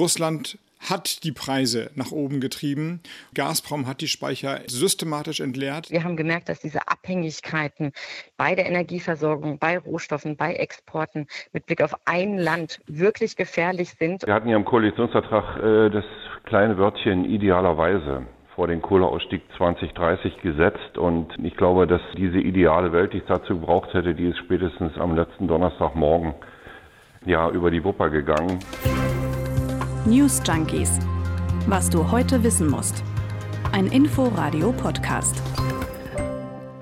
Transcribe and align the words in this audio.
Russland 0.00 0.58
hat 0.88 1.24
die 1.24 1.32
Preise 1.32 1.90
nach 1.94 2.10
oben 2.10 2.40
getrieben. 2.40 3.00
Gazprom 3.34 3.86
hat 3.86 4.00
die 4.00 4.08
Speicher 4.08 4.60
systematisch 4.66 5.40
entleert. 5.40 5.90
Wir 5.90 6.04
haben 6.04 6.16
gemerkt, 6.16 6.48
dass 6.48 6.58
diese 6.58 6.88
Abhängigkeiten 6.88 7.92
bei 8.38 8.54
der 8.54 8.64
Energieversorgung, 8.64 9.58
bei 9.58 9.76
Rohstoffen, 9.76 10.38
bei 10.38 10.54
Exporten 10.54 11.26
mit 11.52 11.66
Blick 11.66 11.82
auf 11.82 11.94
ein 12.06 12.38
Land 12.38 12.80
wirklich 12.86 13.36
gefährlich 13.36 13.90
sind. 13.98 14.26
Wir 14.26 14.32
hatten 14.32 14.48
ja 14.48 14.56
im 14.56 14.64
Koalitionsvertrag 14.64 15.62
äh, 15.62 15.90
das 15.90 16.04
kleine 16.46 16.78
Wörtchen 16.78 17.26
idealerweise 17.26 18.26
vor 18.54 18.68
den 18.68 18.80
Kohleausstieg 18.80 19.42
2030 19.58 20.38
gesetzt. 20.38 20.96
Und 20.96 21.34
ich 21.42 21.58
glaube, 21.58 21.86
dass 21.86 22.00
diese 22.16 22.38
ideale 22.38 22.90
Welt, 22.94 23.12
die 23.12 23.18
es 23.18 23.26
dazu 23.28 23.60
gebraucht 23.60 23.92
hätte, 23.92 24.14
die 24.14 24.30
ist 24.30 24.38
spätestens 24.38 24.96
am 24.96 25.14
letzten 25.14 25.46
Donnerstagmorgen 25.46 26.32
ja 27.26 27.50
über 27.50 27.70
die 27.70 27.84
Wupper 27.84 28.08
gegangen. 28.08 28.60
News 30.06 30.40
Junkies. 30.46 30.98
Was 31.66 31.90
du 31.90 32.10
heute 32.10 32.42
wissen 32.42 32.70
musst. 32.70 33.04
Ein 33.70 33.86
Info-Radio-Podcast. 33.86 35.36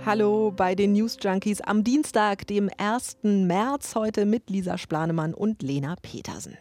Hallo 0.06 0.52
bei 0.56 0.76
den 0.76 0.92
News 0.92 1.16
Junkies 1.20 1.60
am 1.60 1.82
Dienstag, 1.82 2.46
dem 2.46 2.70
1. 2.78 3.18
März, 3.24 3.96
heute 3.96 4.24
mit 4.24 4.50
Lisa 4.50 4.78
Splanemann 4.78 5.34
und 5.34 5.62
Lena 5.62 5.96
Petersen. 6.00 6.56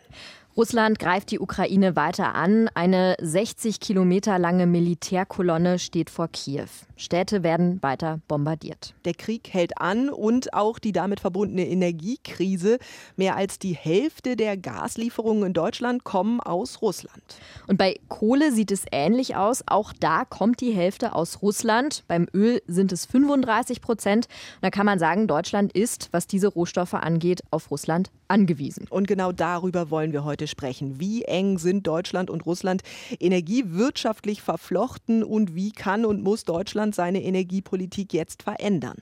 Russland 0.57 0.97
greift 0.97 1.29
die 1.29 1.39
Ukraine 1.39 1.95
weiter 1.95 2.33
an. 2.33 2.67
Eine 2.73 3.15
60 3.21 3.79
Kilometer 3.79 4.39
lange 4.39 4.65
Militärkolonne 4.65 5.77
steht 5.77 6.09
vor 6.09 6.29
Kiew. 6.29 6.65
Städte 6.95 7.43
werden 7.43 7.77
weiter 7.83 8.21
bombardiert. 8.27 8.95
Der 9.05 9.13
Krieg 9.13 9.53
hält 9.53 9.77
an 9.77 10.09
und 10.09 10.55
auch 10.55 10.79
die 10.79 10.93
damit 10.93 11.19
verbundene 11.19 11.67
Energiekrise. 11.67 12.79
Mehr 13.15 13.35
als 13.35 13.59
die 13.59 13.75
Hälfte 13.75 14.35
der 14.35 14.57
Gaslieferungen 14.57 15.45
in 15.45 15.53
Deutschland 15.53 16.03
kommen 16.03 16.39
aus 16.39 16.81
Russland. 16.81 17.21
Und 17.67 17.77
bei 17.77 17.99
Kohle 18.07 18.51
sieht 18.51 18.71
es 18.71 18.85
ähnlich 18.91 19.35
aus. 19.35 19.63
Auch 19.67 19.93
da 19.93 20.25
kommt 20.25 20.59
die 20.61 20.71
Hälfte 20.71 21.13
aus 21.13 21.43
Russland. 21.43 22.03
Beim 22.07 22.25
Öl 22.33 22.63
sind 22.65 22.91
es 22.91 23.05
35 23.05 23.79
Prozent. 23.79 24.27
Da 24.61 24.71
kann 24.71 24.87
man 24.87 24.97
sagen, 24.97 25.27
Deutschland 25.27 25.71
ist, 25.73 26.09
was 26.13 26.25
diese 26.25 26.47
Rohstoffe 26.47 26.95
angeht, 26.95 27.43
auf 27.51 27.69
Russland 27.69 28.09
angewiesen. 28.27 28.87
Und 28.89 29.07
genau 29.07 29.31
darüber 29.31 29.91
wollen 29.91 30.13
wir 30.13 30.23
heute 30.23 30.46
sprechen. 30.47 30.99
Wie 30.99 31.23
eng 31.23 31.57
sind 31.57 31.85
Deutschland 31.85 32.29
und 32.29 32.45
Russland 32.45 32.81
energiewirtschaftlich 33.19 34.41
verflochten 34.41 35.23
und 35.23 35.55
wie 35.55 35.71
kann 35.71 36.05
und 36.05 36.23
muss 36.23 36.43
Deutschland 36.43 36.95
seine 36.95 37.23
Energiepolitik 37.23 38.13
jetzt 38.13 38.43
verändern? 38.43 38.97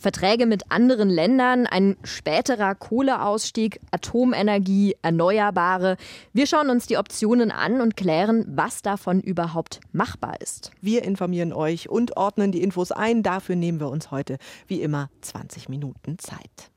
Verträge 0.00 0.46
mit 0.46 0.64
anderen 0.70 1.10
Ländern, 1.10 1.66
ein 1.66 1.96
späterer 2.02 2.74
Kohleausstieg, 2.74 3.80
Atomenergie, 3.90 4.96
Erneuerbare. 5.02 5.98
Wir 6.32 6.46
schauen 6.46 6.70
uns 6.70 6.86
die 6.86 6.96
Optionen 6.96 7.50
an 7.50 7.82
und 7.82 7.96
klären, 7.96 8.46
was 8.48 8.80
davon 8.80 9.20
überhaupt 9.20 9.80
machbar 9.92 10.40
ist. 10.40 10.70
Wir 10.80 11.02
informieren 11.02 11.52
euch 11.52 11.90
und 11.90 12.16
ordnen 12.16 12.50
die 12.50 12.62
Infos 12.62 12.92
ein. 12.92 13.22
Dafür 13.22 13.56
nehmen 13.56 13.78
wir 13.78 13.90
uns 13.90 14.10
heute 14.10 14.38
wie 14.66 14.80
immer 14.80 15.10
20 15.20 15.68
Minuten 15.68 16.18
Zeit. 16.18 16.70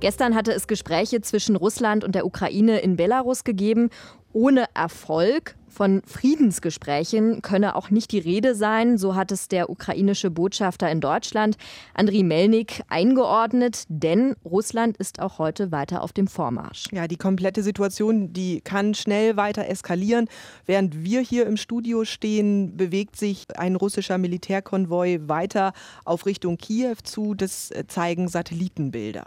Gestern 0.00 0.36
hatte 0.36 0.52
es 0.52 0.68
Gespräche 0.68 1.22
zwischen 1.22 1.56
Russland 1.56 2.04
und 2.04 2.14
der 2.14 2.24
Ukraine 2.24 2.78
in 2.78 2.94
Belarus 2.94 3.42
gegeben, 3.42 3.90
ohne 4.32 4.66
Erfolg. 4.72 5.56
Von 5.66 6.02
Friedensgesprächen 6.06 7.42
könne 7.42 7.74
auch 7.74 7.90
nicht 7.90 8.12
die 8.12 8.20
Rede 8.20 8.54
sein, 8.54 8.96
so 8.96 9.16
hat 9.16 9.32
es 9.32 9.48
der 9.48 9.70
ukrainische 9.70 10.30
Botschafter 10.30 10.90
in 10.90 11.00
Deutschland, 11.00 11.56
Andriy 11.94 12.22
Melnik, 12.22 12.82
eingeordnet, 12.88 13.84
denn 13.88 14.34
Russland 14.44 14.96
ist 14.96 15.20
auch 15.20 15.38
heute 15.38 15.72
weiter 15.72 16.02
auf 16.02 16.12
dem 16.12 16.28
Vormarsch. 16.28 16.84
Ja, 16.92 17.08
die 17.08 17.16
komplette 17.16 17.64
Situation, 17.64 18.32
die 18.32 18.60
kann 18.60 18.94
schnell 18.94 19.36
weiter 19.36 19.68
eskalieren. 19.68 20.28
Während 20.64 21.02
wir 21.04 21.20
hier 21.20 21.44
im 21.46 21.56
Studio 21.56 22.04
stehen, 22.04 22.76
bewegt 22.76 23.16
sich 23.16 23.46
ein 23.56 23.74
russischer 23.74 24.18
Militärkonvoi 24.18 25.20
weiter 25.22 25.72
auf 26.04 26.24
Richtung 26.24 26.56
Kiew 26.56 26.96
zu. 27.02 27.34
Das 27.34 27.70
zeigen 27.88 28.28
Satellitenbilder. 28.28 29.24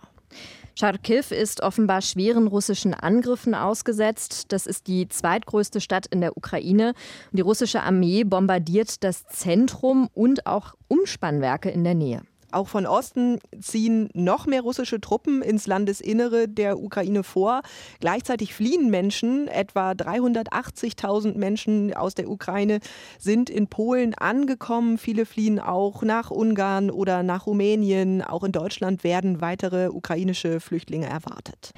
Charkiw 0.75 1.33
ist 1.33 1.61
offenbar 1.61 2.01
schweren 2.01 2.47
russischen 2.47 2.93
Angriffen 2.93 3.55
ausgesetzt. 3.55 4.51
Das 4.51 4.65
ist 4.65 4.87
die 4.87 5.07
zweitgrößte 5.07 5.81
Stadt 5.81 6.07
in 6.07 6.21
der 6.21 6.37
Ukraine. 6.37 6.93
Die 7.31 7.41
russische 7.41 7.81
Armee 7.81 8.23
bombardiert 8.23 9.03
das 9.03 9.25
Zentrum 9.27 10.09
und 10.13 10.47
auch 10.47 10.73
Umspannwerke 10.87 11.69
in 11.69 11.83
der 11.83 11.95
Nähe. 11.95 12.21
Auch 12.51 12.67
von 12.67 12.85
Osten 12.85 13.39
ziehen 13.59 14.09
noch 14.13 14.45
mehr 14.45 14.61
russische 14.61 14.99
Truppen 14.99 15.41
ins 15.41 15.67
Landesinnere 15.67 16.47
der 16.47 16.79
Ukraine 16.79 17.23
vor. 17.23 17.61
Gleichzeitig 17.99 18.53
fliehen 18.53 18.89
Menschen. 18.89 19.47
Etwa 19.47 19.91
380.000 19.91 21.37
Menschen 21.37 21.93
aus 21.93 22.15
der 22.15 22.29
Ukraine 22.29 22.79
sind 23.19 23.49
in 23.49 23.67
Polen 23.67 24.13
angekommen. 24.13 24.97
Viele 24.97 25.25
fliehen 25.25 25.59
auch 25.59 26.01
nach 26.03 26.31
Ungarn 26.31 26.91
oder 26.91 27.23
nach 27.23 27.45
Rumänien. 27.45 28.21
Auch 28.21 28.43
in 28.43 28.51
Deutschland 28.51 29.03
werden 29.03 29.41
weitere 29.41 29.89
ukrainische 29.89 30.59
Flüchtlinge 30.59 31.07
erwartet. 31.07 31.71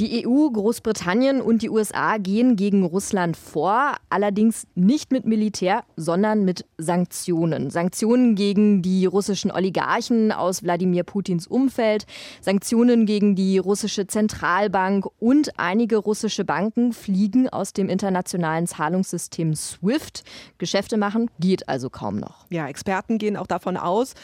Die 0.00 0.24
EU, 0.24 0.48
Großbritannien 0.50 1.40
und 1.40 1.62
die 1.62 1.70
USA 1.70 2.18
gehen 2.18 2.54
gegen 2.54 2.84
Russland 2.84 3.36
vor, 3.36 3.96
allerdings 4.10 4.68
nicht 4.76 5.10
mit 5.10 5.24
Militär, 5.24 5.82
sondern 5.96 6.44
mit 6.44 6.64
Sanktionen. 6.78 7.70
Sanktionen 7.70 8.36
gegen 8.36 8.80
die 8.80 9.06
russischen 9.06 9.50
Oligarchen 9.50 10.30
aus 10.30 10.62
Wladimir 10.62 11.02
Putins 11.02 11.48
Umfeld, 11.48 12.06
Sanktionen 12.40 13.06
gegen 13.06 13.34
die 13.34 13.58
russische 13.58 14.06
Zentralbank 14.06 15.04
und 15.18 15.58
einige 15.58 15.96
russische 15.96 16.44
Banken 16.44 16.92
fliegen 16.92 17.48
aus 17.48 17.72
dem 17.72 17.88
internationalen 17.88 18.68
Zahlungssystem 18.68 19.56
SWIFT. 19.56 20.22
Geschäfte 20.58 20.96
machen 20.96 21.28
geht 21.40 21.68
also 21.68 21.90
kaum 21.90 22.18
noch. 22.18 22.46
Ja, 22.50 22.68
Experten 22.68 23.18
gehen 23.18 23.36
auch 23.36 23.48
davon 23.48 23.76
aus, 23.76 24.14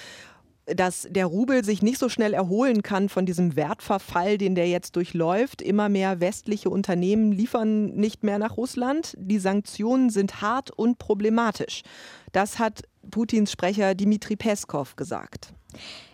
dass 0.66 1.06
der 1.10 1.26
Rubel 1.26 1.64
sich 1.64 1.82
nicht 1.82 1.98
so 1.98 2.08
schnell 2.08 2.32
erholen 2.32 2.82
kann 2.82 3.08
von 3.08 3.26
diesem 3.26 3.56
Wertverfall, 3.56 4.38
den 4.38 4.54
der 4.54 4.68
jetzt 4.68 4.96
durchläuft. 4.96 5.60
Immer 5.60 5.88
mehr 5.88 6.20
westliche 6.20 6.70
Unternehmen 6.70 7.32
liefern 7.32 7.94
nicht 7.94 8.22
mehr 8.22 8.38
nach 8.38 8.56
Russland. 8.56 9.14
Die 9.18 9.38
Sanktionen 9.38 10.10
sind 10.10 10.40
hart 10.40 10.70
und 10.70 10.98
problematisch. 10.98 11.82
Das 12.32 12.58
hat 12.58 12.82
Putins 13.10 13.52
Sprecher 13.52 13.94
Dmitri 13.94 14.36
Peskov 14.36 14.96
gesagt. 14.96 15.52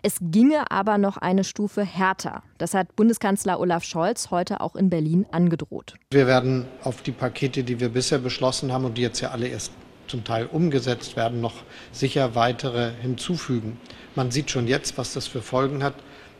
Es 0.03 0.17
ginge 0.21 0.71
aber 0.71 0.99
noch 0.99 1.19
eine 1.19 1.45
Stufe 1.45 1.85
härter. 1.85 2.43
Das 2.59 2.75
hat 2.75 2.97
Bundeskanzler 2.97 3.61
Olaf 3.61 3.85
Scholz 3.85 4.31
heute 4.31 4.61
auch 4.61 4.75
in 4.75 4.91
Berlin 4.91 5.27
angedroht. 5.31 5.97
Wir 6.11 6.27
werden 6.27 6.67
auf 6.83 7.03
die 7.03 7.13
Pakete, 7.13 7.63
die 7.63 7.79
wir 7.79 7.91
bisher 7.91 8.19
beschlossen 8.19 8.73
haben 8.73 8.87
und 8.87 8.97
die 8.97 9.03
jetzt 9.03 9.21
ja 9.21 9.31
alle 9.31 9.49
erst 9.49 9.73
zum 10.11 10.25
Teil 10.25 10.47
umgesetzt 10.47 11.17
werden, 11.17 11.41
noch 11.41 11.55
sicher 11.93 12.35
weitere 12.35 12.91
hinzufügen. 13.01 13.79
Man 14.15 14.31
sieht 14.31 14.51
schon 14.51 14.67
jetzt, 14.67 14.99
was 14.99 15.15
das 15.15 15.27
für 15.27 15.41
Folgen 15.41 15.83
hat. 15.83 15.95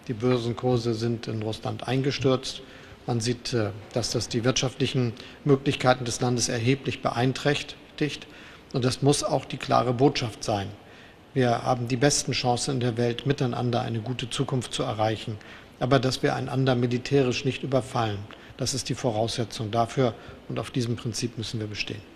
Die 0.09 0.13
Börsenkurse 0.13 0.93
sind 0.95 1.29
in 1.29 1.43
Russland 1.43 1.87
eingestürzt. 1.87 2.63
Man 3.07 3.21
sieht, 3.21 3.55
äh, 3.55 3.71
dass 3.93 4.11
das 4.11 4.29
die 4.29 4.45
wirtschaftlichen 4.45 5.13
Möglichkeiten 5.45 6.05
des 6.05 6.21
Landes 6.21 6.49
erheblich 6.49 7.01
beeinträchtigt. 7.01 8.27
Und 8.73 8.85
das 8.85 9.03
muss 9.03 9.25
auch 9.25 9.45
die 9.45 9.57
klare 9.57 9.95
Botschaft 9.95 10.45
sein. 10.45 10.69
Wir 11.33 11.63
haben 11.63 11.87
die 11.87 11.97
besten 11.97 12.33
Chancen 12.33 12.75
in 12.75 12.81
der 12.81 12.97
Welt, 12.97 13.25
miteinander 13.25 13.83
eine 13.83 14.01
gute 14.01 14.29
Zukunft 14.29 14.75
zu 14.75 14.83
erreichen. 14.83 15.39
Aber 15.79 16.01
dass 16.01 16.23
wir 16.23 16.35
einander 16.35 16.75
militärisch 16.75 17.45
nicht 17.45 17.63
überfallen, 17.63 18.19
das 18.57 18.75
ist 18.75 18.89
die 18.89 18.95
Voraussetzung 18.95 19.71
dafür. 19.71 20.15
Und 20.49 20.59
auf 20.59 20.71
diesem 20.71 20.97
Prinzip 20.97 21.39
müssen 21.39 21.61
wir 21.61 21.69
bestehen. 21.69 22.10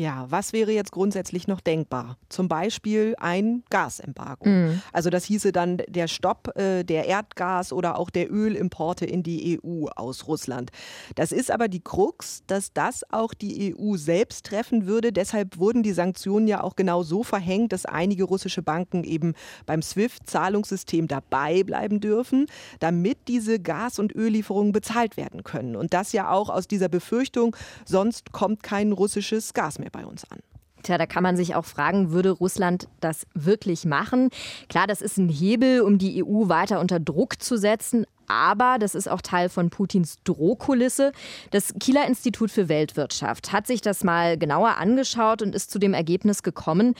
Ja, 0.00 0.24
was 0.30 0.54
wäre 0.54 0.72
jetzt 0.72 0.92
grundsätzlich 0.92 1.46
noch 1.46 1.60
denkbar? 1.60 2.16
Zum 2.30 2.48
Beispiel 2.48 3.14
ein 3.18 3.64
Gasembargo. 3.68 4.48
Mhm. 4.48 4.80
Also 4.94 5.10
das 5.10 5.26
hieße 5.26 5.52
dann 5.52 5.82
der 5.88 6.08
Stopp 6.08 6.56
äh, 6.56 6.84
der 6.84 7.06
Erdgas- 7.06 7.70
oder 7.70 7.98
auch 7.98 8.08
der 8.08 8.32
Ölimporte 8.32 9.04
in 9.04 9.22
die 9.22 9.60
EU 9.62 9.88
aus 9.94 10.26
Russland. 10.26 10.70
Das 11.16 11.32
ist 11.32 11.50
aber 11.50 11.68
die 11.68 11.82
Krux, 11.84 12.44
dass 12.46 12.72
das 12.72 13.04
auch 13.12 13.34
die 13.34 13.76
EU 13.76 13.98
selbst 13.98 14.46
treffen 14.46 14.86
würde. 14.86 15.12
Deshalb 15.12 15.58
wurden 15.58 15.82
die 15.82 15.92
Sanktionen 15.92 16.48
ja 16.48 16.62
auch 16.62 16.76
genau 16.76 17.02
so 17.02 17.22
verhängt, 17.22 17.74
dass 17.74 17.84
einige 17.84 18.24
russische 18.24 18.62
Banken 18.62 19.04
eben 19.04 19.34
beim 19.66 19.82
SWIFT-Zahlungssystem 19.82 21.08
dabei 21.08 21.62
bleiben 21.62 22.00
dürfen, 22.00 22.46
damit 22.78 23.18
diese 23.28 23.60
Gas- 23.60 23.98
und 23.98 24.16
Öllieferungen 24.16 24.72
bezahlt 24.72 25.18
werden 25.18 25.44
können. 25.44 25.76
Und 25.76 25.92
das 25.92 26.14
ja 26.14 26.30
auch 26.30 26.48
aus 26.48 26.66
dieser 26.66 26.88
Befürchtung, 26.88 27.54
sonst 27.84 28.32
kommt 28.32 28.62
kein 28.62 28.92
russisches 28.92 29.52
Gas 29.52 29.78
mehr 29.78 29.89
bei 29.90 30.06
uns 30.06 30.24
an. 30.30 30.38
Tja, 30.82 30.96
da 30.96 31.06
kann 31.06 31.22
man 31.22 31.36
sich 31.36 31.54
auch 31.54 31.64
fragen, 31.64 32.10
würde 32.10 32.30
Russland 32.30 32.88
das 33.00 33.26
wirklich 33.34 33.84
machen? 33.84 34.30
Klar, 34.68 34.86
das 34.86 35.02
ist 35.02 35.18
ein 35.18 35.28
Hebel, 35.28 35.82
um 35.82 35.98
die 35.98 36.24
EU 36.24 36.48
weiter 36.48 36.80
unter 36.80 36.98
Druck 36.98 37.42
zu 37.42 37.58
setzen. 37.58 38.06
Aber 38.28 38.76
das 38.78 38.94
ist 38.94 39.08
auch 39.08 39.20
Teil 39.20 39.48
von 39.48 39.70
Putins 39.70 40.18
Drohkulisse. 40.22 41.10
Das 41.50 41.74
Kieler 41.80 42.06
Institut 42.06 42.50
für 42.52 42.68
Weltwirtschaft 42.68 43.52
hat 43.52 43.66
sich 43.66 43.80
das 43.80 44.04
mal 44.04 44.38
genauer 44.38 44.76
angeschaut 44.76 45.42
und 45.42 45.54
ist 45.54 45.70
zu 45.70 45.80
dem 45.80 45.94
Ergebnis 45.94 46.44
gekommen, 46.44 46.94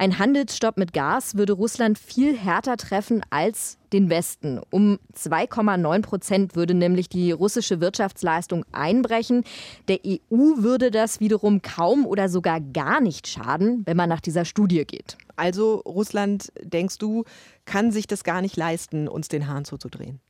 Ein 0.00 0.18
Handelsstopp 0.18 0.78
mit 0.78 0.94
Gas 0.94 1.34
würde 1.34 1.52
Russland 1.52 1.98
viel 1.98 2.34
härter 2.34 2.78
treffen 2.78 3.20
als 3.28 3.76
den 3.92 4.08
Westen. 4.08 4.58
Um 4.70 4.98
2,9 5.14 6.00
Prozent 6.00 6.56
würde 6.56 6.72
nämlich 6.72 7.10
die 7.10 7.32
russische 7.32 7.82
Wirtschaftsleistung 7.82 8.64
einbrechen. 8.72 9.44
Der 9.88 9.98
EU 10.06 10.62
würde 10.62 10.90
das 10.90 11.20
wiederum 11.20 11.60
kaum 11.60 12.06
oder 12.06 12.30
sogar 12.30 12.62
gar 12.62 13.02
nicht 13.02 13.28
schaden, 13.28 13.82
wenn 13.84 13.98
man 13.98 14.08
nach 14.08 14.22
dieser 14.22 14.46
Studie 14.46 14.86
geht. 14.86 15.18
Also 15.40 15.76
Russland, 15.86 16.52
denkst 16.62 16.98
du, 16.98 17.24
kann 17.64 17.92
sich 17.92 18.06
das 18.06 18.24
gar 18.24 18.42
nicht 18.42 18.58
leisten, 18.58 19.08
uns 19.08 19.28
den 19.28 19.48
Hahn 19.48 19.64
zuzudrehen? 19.64 20.20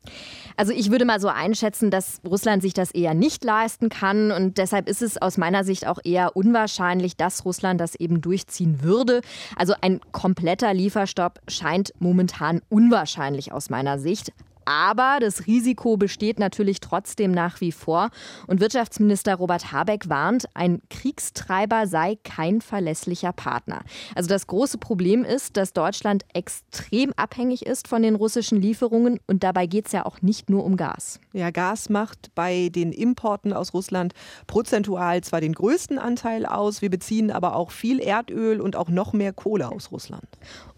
Also 0.56 0.72
ich 0.72 0.92
würde 0.92 1.04
mal 1.04 1.18
so 1.18 1.26
einschätzen, 1.26 1.90
dass 1.90 2.20
Russland 2.24 2.62
sich 2.62 2.74
das 2.74 2.92
eher 2.92 3.12
nicht 3.14 3.42
leisten 3.42 3.88
kann 3.88 4.30
und 4.30 4.56
deshalb 4.56 4.88
ist 4.88 5.02
es 5.02 5.20
aus 5.20 5.36
meiner 5.36 5.64
Sicht 5.64 5.84
auch 5.84 5.98
eher 6.04 6.36
unwahrscheinlich, 6.36 7.16
dass 7.16 7.44
Russland 7.44 7.80
das 7.80 7.96
eben 7.96 8.20
durchziehen 8.20 8.84
würde. 8.84 9.20
Also 9.56 9.74
ein 9.80 10.00
kompletter 10.12 10.72
Lieferstopp 10.74 11.40
scheint 11.48 11.92
momentan 11.98 12.62
unwahrscheinlich 12.68 13.50
aus 13.50 13.68
meiner 13.68 13.98
Sicht. 13.98 14.32
Aber 14.70 15.18
das 15.18 15.48
Risiko 15.48 15.96
besteht 15.96 16.38
natürlich 16.38 16.78
trotzdem 16.78 17.32
nach 17.32 17.60
wie 17.60 17.72
vor. 17.72 18.10
Und 18.46 18.60
Wirtschaftsminister 18.60 19.34
Robert 19.34 19.72
Habeck 19.72 20.08
warnt, 20.08 20.46
ein 20.54 20.80
Kriegstreiber 20.90 21.88
sei 21.88 22.18
kein 22.22 22.60
verlässlicher 22.60 23.32
Partner. 23.32 23.80
Also 24.14 24.28
das 24.28 24.46
große 24.46 24.78
Problem 24.78 25.24
ist, 25.24 25.56
dass 25.56 25.72
Deutschland 25.72 26.24
extrem 26.34 27.12
abhängig 27.16 27.66
ist 27.66 27.88
von 27.88 28.04
den 28.04 28.14
russischen 28.14 28.62
Lieferungen. 28.62 29.18
Und 29.26 29.42
dabei 29.42 29.66
geht 29.66 29.86
es 29.86 29.92
ja 29.92 30.06
auch 30.06 30.22
nicht 30.22 30.48
nur 30.48 30.64
um 30.64 30.76
Gas. 30.76 31.18
Ja, 31.32 31.50
Gas 31.50 31.88
macht 31.88 32.32
bei 32.36 32.68
den 32.68 32.92
Importen 32.92 33.52
aus 33.52 33.74
Russland 33.74 34.14
prozentual 34.46 35.20
zwar 35.24 35.40
den 35.40 35.52
größten 35.52 35.98
Anteil 35.98 36.46
aus, 36.46 36.80
wir 36.80 36.90
beziehen 36.90 37.32
aber 37.32 37.56
auch 37.56 37.72
viel 37.72 37.98
Erdöl 37.98 38.60
und 38.60 38.76
auch 38.76 38.88
noch 38.88 39.14
mehr 39.14 39.32
Kohle 39.32 39.72
aus 39.72 39.90
Russland. 39.90 40.28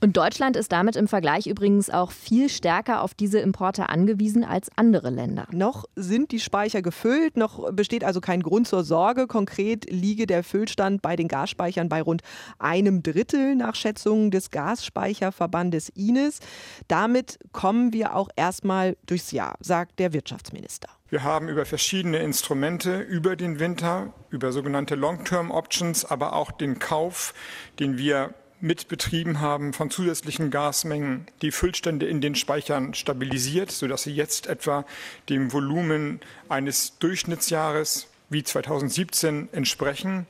Und 0.00 0.16
Deutschland 0.16 0.56
ist 0.56 0.72
damit 0.72 0.96
im 0.96 1.08
Vergleich 1.08 1.46
übrigens 1.46 1.90
auch 1.90 2.10
viel 2.10 2.48
stärker 2.48 3.02
auf 3.02 3.12
diese 3.12 3.38
Importe 3.38 3.81
angewiesen 3.88 4.44
als 4.44 4.70
andere 4.76 5.10
Länder. 5.10 5.46
Noch 5.52 5.84
sind 5.96 6.32
die 6.32 6.40
Speicher 6.40 6.82
gefüllt, 6.82 7.36
noch 7.36 7.72
besteht 7.72 8.04
also 8.04 8.20
kein 8.20 8.42
Grund 8.42 8.68
zur 8.68 8.84
Sorge. 8.84 9.26
Konkret 9.26 9.90
liege 9.90 10.26
der 10.26 10.44
Füllstand 10.44 11.02
bei 11.02 11.16
den 11.16 11.28
Gasspeichern 11.28 11.88
bei 11.88 12.02
rund 12.02 12.22
einem 12.58 13.02
Drittel 13.02 13.54
nach 13.56 13.74
Schätzungen 13.74 14.30
des 14.30 14.50
Gasspeicherverbandes 14.50 15.88
INES. 15.90 16.40
Damit 16.88 17.38
kommen 17.52 17.92
wir 17.92 18.16
auch 18.16 18.28
erstmal 18.36 18.96
durchs 19.06 19.32
Jahr, 19.32 19.56
sagt 19.60 19.98
der 19.98 20.12
Wirtschaftsminister. 20.12 20.88
Wir 21.08 21.24
haben 21.24 21.50
über 21.50 21.66
verschiedene 21.66 22.18
Instrumente 22.18 23.00
über 23.00 23.36
den 23.36 23.58
Winter, 23.58 24.14
über 24.30 24.50
sogenannte 24.50 24.94
Long-Term 24.94 25.50
Options, 25.50 26.06
aber 26.06 26.32
auch 26.32 26.50
den 26.50 26.78
Kauf, 26.78 27.34
den 27.78 27.98
wir 27.98 28.32
mitbetrieben 28.62 29.40
haben 29.40 29.72
von 29.72 29.90
zusätzlichen 29.90 30.50
Gasmengen 30.50 31.26
die 31.42 31.50
Füllstände 31.50 32.06
in 32.06 32.20
den 32.20 32.36
Speichern 32.36 32.94
stabilisiert, 32.94 33.70
sodass 33.70 34.04
sie 34.04 34.14
jetzt 34.14 34.46
etwa 34.46 34.86
dem 35.28 35.52
Volumen 35.52 36.20
eines 36.48 36.98
Durchschnittsjahres 36.98 38.06
wie 38.30 38.44
2017 38.44 39.48
entsprechen, 39.52 40.26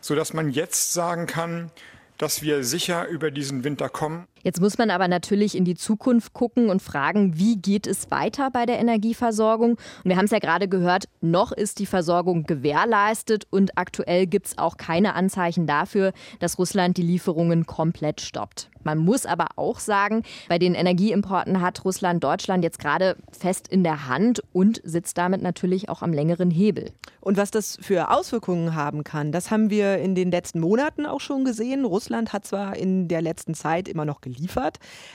sodass 0.00 0.34
man 0.34 0.50
jetzt 0.50 0.92
sagen 0.92 1.26
kann, 1.26 1.70
dass 2.18 2.42
wir 2.42 2.64
sicher 2.64 3.06
über 3.06 3.30
diesen 3.30 3.62
Winter 3.62 3.88
kommen. 3.88 4.26
Jetzt 4.42 4.60
muss 4.60 4.78
man 4.78 4.90
aber 4.90 5.08
natürlich 5.08 5.56
in 5.56 5.64
die 5.64 5.74
Zukunft 5.74 6.32
gucken 6.32 6.70
und 6.70 6.80
fragen, 6.80 7.36
wie 7.38 7.56
geht 7.56 7.86
es 7.86 8.10
weiter 8.10 8.50
bei 8.50 8.64
der 8.64 8.78
Energieversorgung? 8.78 9.72
Und 9.72 10.04
wir 10.04 10.16
haben 10.16 10.26
es 10.26 10.30
ja 10.30 10.38
gerade 10.38 10.68
gehört, 10.68 11.08
noch 11.20 11.52
ist 11.52 11.78
die 11.78 11.86
Versorgung 11.86 12.44
gewährleistet 12.44 13.46
und 13.50 13.76
aktuell 13.76 14.26
gibt 14.26 14.46
es 14.46 14.58
auch 14.58 14.76
keine 14.76 15.14
Anzeichen 15.14 15.66
dafür, 15.66 16.12
dass 16.38 16.58
Russland 16.58 16.96
die 16.96 17.02
Lieferungen 17.02 17.66
komplett 17.66 18.20
stoppt. 18.20 18.70
Man 18.86 18.98
muss 18.98 19.26
aber 19.26 19.48
auch 19.56 19.80
sagen, 19.80 20.22
bei 20.48 20.60
den 20.60 20.76
Energieimporten 20.76 21.60
hat 21.60 21.84
Russland 21.84 22.22
Deutschland 22.22 22.62
jetzt 22.62 22.78
gerade 22.78 23.16
fest 23.32 23.66
in 23.66 23.82
der 23.82 24.06
Hand 24.06 24.44
und 24.52 24.80
sitzt 24.84 25.18
damit 25.18 25.42
natürlich 25.42 25.88
auch 25.88 26.02
am 26.02 26.12
längeren 26.12 26.52
Hebel. 26.52 26.92
Und 27.20 27.36
was 27.36 27.50
das 27.50 27.78
für 27.82 28.12
Auswirkungen 28.12 28.76
haben 28.76 29.02
kann, 29.02 29.32
das 29.32 29.50
haben 29.50 29.70
wir 29.70 29.98
in 29.98 30.14
den 30.14 30.30
letzten 30.30 30.60
Monaten 30.60 31.04
auch 31.04 31.18
schon 31.18 31.44
gesehen. 31.44 31.84
Russland 31.84 32.32
hat 32.32 32.46
zwar 32.46 32.76
in 32.76 33.08
der 33.08 33.22
letzten 33.22 33.54
Zeit 33.54 33.88
immer 33.88 34.04
noch 34.04 34.20
geliefert, 34.20 34.35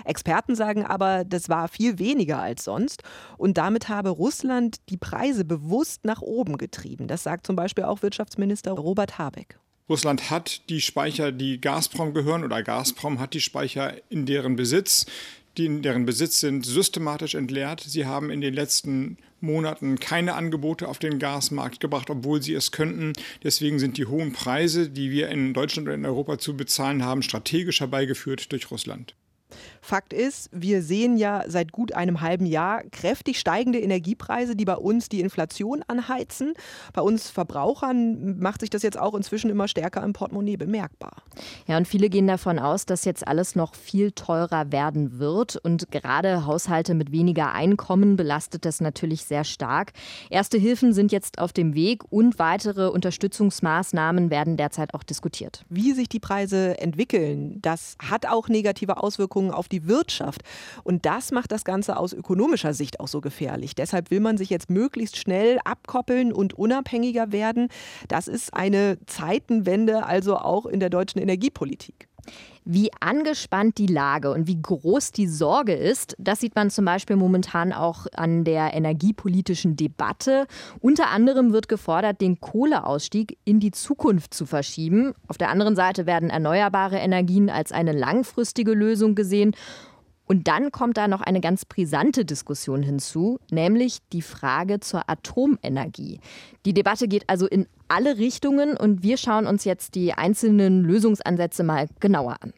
Experten 0.06 0.56
sagen 0.56 0.85
aber, 0.85 1.23
das 1.23 1.50
war 1.50 1.68
viel 1.68 2.00
weniger 2.00 2.39
als 2.39 2.63
sonst. 2.63 3.03
Und 3.38 3.57
damit 3.57 3.89
habe 3.89 4.09
Russland 4.09 4.77
die 4.89 4.97
Preise 4.97 5.45
bewusst 5.45 6.06
nach 6.06 6.21
oben 6.21 6.57
getrieben. 6.57 7.07
Das 7.07 7.23
sagt 7.23 7.47
zum 7.47 7.56
Beispiel 7.56 7.83
auch 7.83 8.01
Wirtschaftsminister 8.01 8.71
Robert 8.71 9.18
Habeck. 9.18 9.57
Russland 9.89 10.29
hat 10.29 10.69
die 10.69 10.79
Speicher, 10.79 11.31
die 11.31 11.59
Gazprom 11.59 12.13
gehören, 12.13 12.44
oder 12.44 12.63
Gazprom 12.63 13.19
hat 13.19 13.33
die 13.33 13.41
Speicher 13.41 13.94
in 14.09 14.25
deren 14.25 14.56
Besitz, 14.56 15.06
die 15.57 15.65
in 15.65 15.81
deren 15.81 16.06
Besitz 16.06 16.39
sind, 16.39 16.65
systematisch 16.65 17.35
entleert. 17.35 17.81
Sie 17.81 18.06
haben 18.06 18.29
in 18.29 18.39
den 18.39 18.53
letzten 18.53 19.18
Monaten 19.42 20.00
keine 20.00 20.36
Angebote 20.36 20.88
auf 20.88 21.00
den 21.00 21.20
Gasmarkt 21.20 21.80
gebracht, 21.80 22.10
obwohl 22.10 22.42
sie 22.42 22.54
es 22.54 22.72
könnten. 22.72 23.14
Deswegen 23.44 23.80
sind 23.80 23.98
die 23.98 24.06
hohen 24.06 24.34
Preise, 24.34 24.90
die 24.90 25.12
wir 25.12 25.30
in 25.30 25.54
Deutschland 25.54 25.88
oder 25.88 25.96
in 25.96 26.06
Europa 26.06 26.38
zu 26.38 26.56
bezahlen 26.56 27.04
haben, 27.04 27.22
strategisch 27.22 27.80
herbeigeführt 27.80 28.52
durch 28.52 28.72
Russland. 28.72 29.16
Fakt 29.81 30.13
ist, 30.13 30.50
wir 30.54 30.83
sehen 30.83 31.18
ja 31.18 31.44
seit 31.48 31.72
gut 31.72 31.94
einem 31.94 32.22
halben 32.22 32.45
Jahr 32.45 32.83
kräftig 32.92 33.39
steigende 33.39 33.80
Energiepreise, 33.80 34.56
die 34.56 34.66
bei 34.66 34.75
uns 34.75 35.10
die 35.10 35.22
Inflation 35.22 35.83
anheizen. 35.88 36.54
Bei 36.94 37.01
uns 37.01 37.30
Verbrauchern 37.30 38.39
macht 38.39 38.62
sich 38.62 38.69
das 38.69 38.83
jetzt 38.83 39.00
auch 39.00 39.16
inzwischen 39.16 39.50
immer 39.50 39.68
stärker 39.68 40.04
im 40.04 40.13
Portemonnaie 40.13 40.56
bemerkbar. 40.57 41.24
Ja, 41.68 41.78
und 41.78 41.88
viele 41.88 42.10
gehen 42.10 42.28
davon 42.28 42.60
aus, 42.60 42.86
dass 42.86 43.06
jetzt 43.06 43.28
alles 43.28 43.56
noch 43.56 43.74
viel 43.74 44.12
teurer 44.12 44.72
werden 44.72 45.18
wird. 45.18 45.56
Und 45.56 45.89
gerade 45.89 46.45
Haushalte 46.45 46.94
mit 46.94 47.12
weniger 47.12 47.51
Einkommen 47.51 48.16
belastet 48.16 48.66
das 48.66 48.81
natürlich 48.81 49.25
sehr 49.25 49.44
stark. 49.44 49.94
Erste 50.30 50.60
Hilfen 50.60 50.94
sind 50.94 51.12
jetzt 51.12 51.39
auf 51.39 51.54
dem 51.54 51.74
Weg 51.74 52.04
und 52.12 52.38
weitere 52.38 52.88
Unterstützungsmaßnahmen 52.88 54.30
werden 54.30 54.57
derzeit 54.57 54.94
auch 54.94 55.04
diskutiert. 55.04 55.66
Wie 55.69 55.94
sich 55.94 56.07
die 56.07 56.19
Preise 56.19 56.80
entwickeln, 56.80 57.60
das 57.62 57.95
hat 58.00 58.28
auch 58.28 58.48
negative 58.48 59.01
Auswirkungen 59.01 59.50
auf 59.51 59.68
die 59.71 59.88
Wirtschaft. 59.88 60.41
Und 60.83 61.06
das 61.06 61.31
macht 61.31 61.51
das 61.51 61.63
Ganze 61.63 61.97
aus 61.97 62.13
ökonomischer 62.13 62.73
Sicht 62.73 63.00
auch 63.00 63.07
so 63.07 63.21
gefährlich. 63.21 63.75
Deshalb 63.75 64.12
will 64.12 64.19
man 64.19 64.38
sich 64.38 64.50
jetzt 64.50 64.69
möglichst 64.69 65.18
schnell 65.18 65.59
abkoppeln 65.63 66.33
und 66.33 66.53
unabhängiger 66.53 67.31
werden. 67.31 67.69
Das 68.07 68.27
ist 68.27 68.53
eine 68.53 68.97
Zeitenwende, 69.06 70.06
also 70.06 70.38
auch 70.38 70.65
in 70.65 70.79
der 70.79 70.89
deutschen 70.89 71.21
Energiepolitik. 71.21 72.11
Wie 72.63 72.91
angespannt 73.00 73.79
die 73.79 73.88
Lage 73.88 74.31
und 74.31 74.45
wie 74.45 74.62
groß 74.62 75.12
die 75.12 75.25
Sorge 75.25 75.73
ist, 75.73 76.15
das 76.19 76.39
sieht 76.39 76.56
man 76.56 76.69
zum 76.69 76.85
Beispiel 76.85 77.15
momentan 77.15 77.73
auch 77.73 78.06
an 78.15 78.44
der 78.44 78.75
energiepolitischen 78.75 79.75
Debatte. 79.75 80.45
Unter 80.79 81.09
anderem 81.09 81.53
wird 81.53 81.68
gefordert, 81.68 82.21
den 82.21 82.39
Kohleausstieg 82.39 83.39
in 83.45 83.59
die 83.59 83.71
Zukunft 83.71 84.35
zu 84.35 84.45
verschieben. 84.45 85.13
Auf 85.28 85.40
der 85.40 85.49
anderen 85.49 85.75
Seite 85.75 86.06
werden 86.06 86.30
erneuerbare 86.30 86.97
Energien 86.97 87.49
als 87.49 87.71
eine 87.71 87.94
langfristige 87.94 88.73
Lösung 88.73 89.16
gesehen. 89.16 89.56
Und 90.31 90.47
dann 90.47 90.71
kommt 90.71 90.95
da 90.95 91.09
noch 91.09 91.19
eine 91.19 91.42
ganz 91.42 91.66
brisante 91.66 92.23
Diskussion 92.23 92.83
hinzu, 92.83 93.38
nämlich 93.52 93.97
die 94.14 94.21
Frage 94.21 94.80
zur 94.80 95.09
Atomenergie. 95.09 96.21
Die 96.64 96.73
Debatte 96.73 97.09
geht 97.09 97.28
also 97.28 97.47
in 97.47 97.68
alle 97.90 98.18
Richtungen 98.18 98.78
und 98.78 99.04
wir 99.04 99.18
schauen 99.18 99.45
uns 99.45 99.66
jetzt 99.66 99.94
die 99.94 100.14
einzelnen 100.14 100.85
Lösungsansätze 100.85 101.64
mal 101.64 101.90
genauer 102.00 102.38
an. 102.40 102.54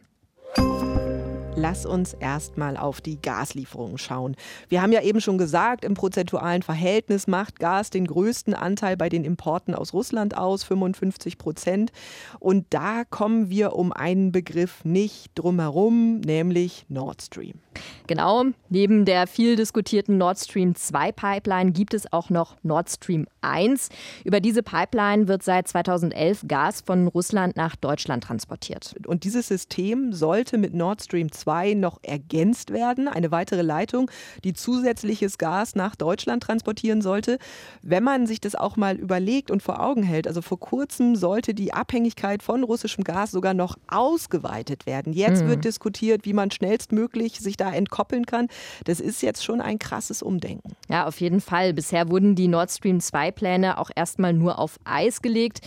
Lass 1.55 1.85
uns 1.85 2.15
erstmal 2.15 2.77
auf 2.77 2.99
die 2.99 3.21
Gaslieferungen 3.21 3.99
schauen. 3.99 4.35
Wir 4.69 4.81
haben 4.81 4.91
ja 4.91 5.01
eben 5.03 5.21
schon 5.21 5.37
gesagt, 5.37 5.85
im 5.85 5.93
prozentualen 5.93 6.63
Verhältnis 6.63 7.27
macht 7.27 7.59
Gas 7.59 7.91
den 7.91 8.07
größten 8.07 8.55
Anteil 8.55 8.97
bei 8.97 9.07
den 9.07 9.23
Importen 9.23 9.75
aus 9.75 9.93
Russland 9.93 10.35
aus, 10.35 10.63
55 10.63 11.37
Prozent. 11.37 11.91
Und 12.39 12.65
da 12.71 13.03
kommen 13.07 13.51
wir 13.51 13.73
um 13.73 13.93
einen 13.93 14.31
Begriff 14.31 14.83
nicht 14.83 15.31
drumherum, 15.35 16.21
nämlich 16.21 16.85
Nord 16.89 17.21
Stream. 17.21 17.59
Genau, 18.07 18.45
neben 18.69 19.05
der 19.05 19.27
viel 19.27 19.55
diskutierten 19.55 20.17
Nord 20.17 20.39
Stream 20.39 20.75
2 20.75 21.11
Pipeline 21.11 21.71
gibt 21.71 21.93
es 21.93 22.11
auch 22.11 22.29
noch 22.29 22.57
Nord 22.63 22.89
Stream 22.89 23.27
1. 23.41 23.89
Über 24.23 24.39
diese 24.39 24.63
Pipeline 24.63 25.27
wird 25.27 25.43
seit 25.43 25.67
2011 25.67 26.45
Gas 26.47 26.81
von 26.81 27.07
Russland 27.07 27.55
nach 27.55 27.75
Deutschland 27.75 28.23
transportiert. 28.23 28.95
Und 29.07 29.23
dieses 29.23 29.47
System 29.47 30.13
sollte 30.13 30.57
mit 30.57 30.73
Nord 30.73 31.03
Stream 31.03 31.31
2 31.31 31.43
2 31.43 31.73
noch 31.73 31.99
ergänzt 32.03 32.71
werden. 32.71 33.07
Eine 33.07 33.31
weitere 33.31 33.61
Leitung, 33.61 34.09
die 34.43 34.53
zusätzliches 34.53 35.37
Gas 35.37 35.75
nach 35.75 35.95
Deutschland 35.95 36.43
transportieren 36.43 37.01
sollte. 37.01 37.37
Wenn 37.81 38.03
man 38.03 38.27
sich 38.27 38.39
das 38.39 38.55
auch 38.55 38.77
mal 38.77 38.95
überlegt 38.95 39.51
und 39.51 39.61
vor 39.61 39.81
Augen 39.81 40.03
hält, 40.03 40.27
also 40.27 40.41
vor 40.41 40.59
kurzem 40.59 41.15
sollte 41.15 41.53
die 41.53 41.73
Abhängigkeit 41.73 42.43
von 42.43 42.63
russischem 42.63 43.03
Gas 43.03 43.31
sogar 43.31 43.53
noch 43.53 43.77
ausgeweitet 43.87 44.85
werden. 44.85 45.13
Jetzt 45.13 45.43
mhm. 45.43 45.49
wird 45.49 45.65
diskutiert, 45.65 46.25
wie 46.25 46.33
man 46.33 46.51
schnellstmöglich 46.51 47.39
sich 47.39 47.57
da 47.63 47.73
entkoppeln 47.73 48.25
kann. 48.25 48.47
Das 48.83 48.99
ist 48.99 49.21
jetzt 49.21 49.43
schon 49.43 49.61
ein 49.61 49.79
krasses 49.79 50.21
Umdenken. 50.21 50.75
Ja, 50.89 51.07
auf 51.07 51.19
jeden 51.21 51.41
Fall. 51.41 51.73
Bisher 51.73 52.09
wurden 52.09 52.35
die 52.35 52.47
Nord 52.47 52.71
Stream 52.71 52.99
2 52.99 53.31
Pläne 53.31 53.77
auch 53.77 53.89
erstmal 53.95 54.33
nur 54.33 54.59
auf 54.59 54.79
Eis 54.83 55.21
gelegt. 55.21 55.61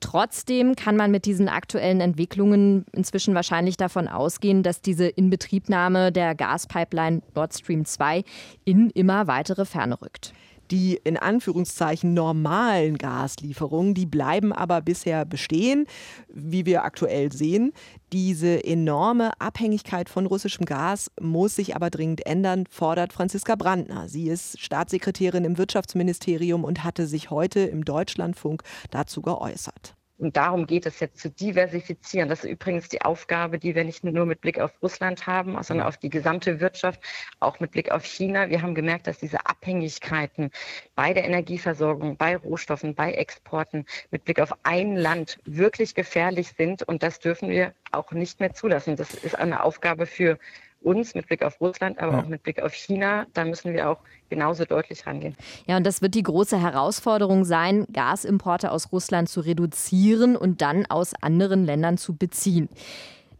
Trotzdem 0.00 0.76
kann 0.76 0.96
man 0.96 1.10
mit 1.10 1.24
diesen 1.24 1.48
aktuellen 1.48 2.00
Entwicklungen 2.00 2.84
inzwischen 2.92 3.34
wahrscheinlich 3.34 3.76
davon 3.76 4.06
ausgehen, 4.06 4.62
dass 4.62 4.80
diese 4.80 5.08
Inbetriebnahme 5.08 6.12
der 6.12 6.34
Gaspipeline 6.34 7.22
Nord 7.34 7.54
Stream 7.54 7.84
2 7.84 8.22
in 8.64 8.90
immer 8.90 9.26
weitere 9.26 9.64
Ferne 9.64 10.00
rückt. 10.00 10.32
Die 10.70 11.00
in 11.02 11.16
Anführungszeichen 11.16 12.14
normalen 12.14 12.98
Gaslieferungen, 12.98 13.94
die 13.94 14.06
bleiben 14.06 14.52
aber 14.52 14.80
bisher 14.80 15.24
bestehen, 15.24 15.86
wie 16.28 16.66
wir 16.66 16.84
aktuell 16.84 17.32
sehen. 17.32 17.72
Diese 18.12 18.64
enorme 18.64 19.38
Abhängigkeit 19.40 20.08
von 20.08 20.26
russischem 20.26 20.64
Gas 20.64 21.10
muss 21.20 21.56
sich 21.56 21.76
aber 21.76 21.90
dringend 21.90 22.26
ändern, 22.26 22.64
fordert 22.70 23.12
Franziska 23.12 23.54
Brandner. 23.56 24.08
Sie 24.08 24.28
ist 24.28 24.60
Staatssekretärin 24.60 25.44
im 25.44 25.58
Wirtschaftsministerium 25.58 26.64
und 26.64 26.84
hatte 26.84 27.06
sich 27.06 27.30
heute 27.30 27.60
im 27.60 27.84
Deutschlandfunk 27.84 28.62
dazu 28.90 29.22
geäußert. 29.22 29.97
Und 30.18 30.36
darum 30.36 30.66
geht 30.66 30.84
es 30.84 30.98
jetzt 30.98 31.20
zu 31.20 31.30
diversifizieren. 31.30 32.28
Das 32.28 32.44
ist 32.44 32.50
übrigens 32.50 32.88
die 32.88 33.02
Aufgabe, 33.02 33.58
die 33.58 33.76
wir 33.76 33.84
nicht 33.84 34.02
nur 34.02 34.26
mit 34.26 34.40
Blick 34.40 34.58
auf 34.58 34.72
Russland 34.82 35.28
haben, 35.28 35.62
sondern 35.62 35.86
auf 35.86 35.96
die 35.96 36.10
gesamte 36.10 36.58
Wirtschaft, 36.58 37.00
auch 37.38 37.60
mit 37.60 37.70
Blick 37.70 37.92
auf 37.92 38.04
China. 38.04 38.50
Wir 38.50 38.60
haben 38.60 38.74
gemerkt, 38.74 39.06
dass 39.06 39.18
diese 39.18 39.46
Abhängigkeiten 39.46 40.50
bei 40.96 41.14
der 41.14 41.24
Energieversorgung, 41.24 42.16
bei 42.16 42.36
Rohstoffen, 42.36 42.96
bei 42.96 43.12
Exporten 43.12 43.86
mit 44.10 44.24
Blick 44.24 44.40
auf 44.40 44.52
ein 44.64 44.96
Land 44.96 45.38
wirklich 45.44 45.94
gefährlich 45.94 46.54
sind. 46.56 46.82
Und 46.82 47.04
das 47.04 47.20
dürfen 47.20 47.48
wir 47.48 47.72
auch 47.92 48.10
nicht 48.10 48.40
mehr 48.40 48.52
zulassen. 48.52 48.96
Das 48.96 49.14
ist 49.14 49.38
eine 49.38 49.62
Aufgabe 49.62 50.06
für 50.06 50.38
uns 50.80 51.14
mit 51.14 51.26
Blick 51.26 51.42
auf 51.42 51.60
Russland, 51.60 51.98
aber 51.98 52.12
ja. 52.12 52.20
auch 52.20 52.26
mit 52.26 52.42
Blick 52.42 52.62
auf 52.62 52.72
China. 52.72 53.26
Da 53.34 53.44
müssen 53.44 53.72
wir 53.72 53.90
auch 53.90 53.98
genauso 54.28 54.64
deutlich 54.64 55.06
rangehen. 55.06 55.36
Ja, 55.66 55.76
und 55.76 55.84
das 55.84 56.02
wird 56.02 56.14
die 56.14 56.22
große 56.22 56.60
Herausforderung 56.60 57.44
sein, 57.44 57.86
Gasimporte 57.92 58.70
aus 58.70 58.92
Russland 58.92 59.28
zu 59.28 59.40
reduzieren 59.40 60.36
und 60.36 60.60
dann 60.60 60.86
aus 60.86 61.12
anderen 61.20 61.64
Ländern 61.64 61.98
zu 61.98 62.16
beziehen. 62.16 62.68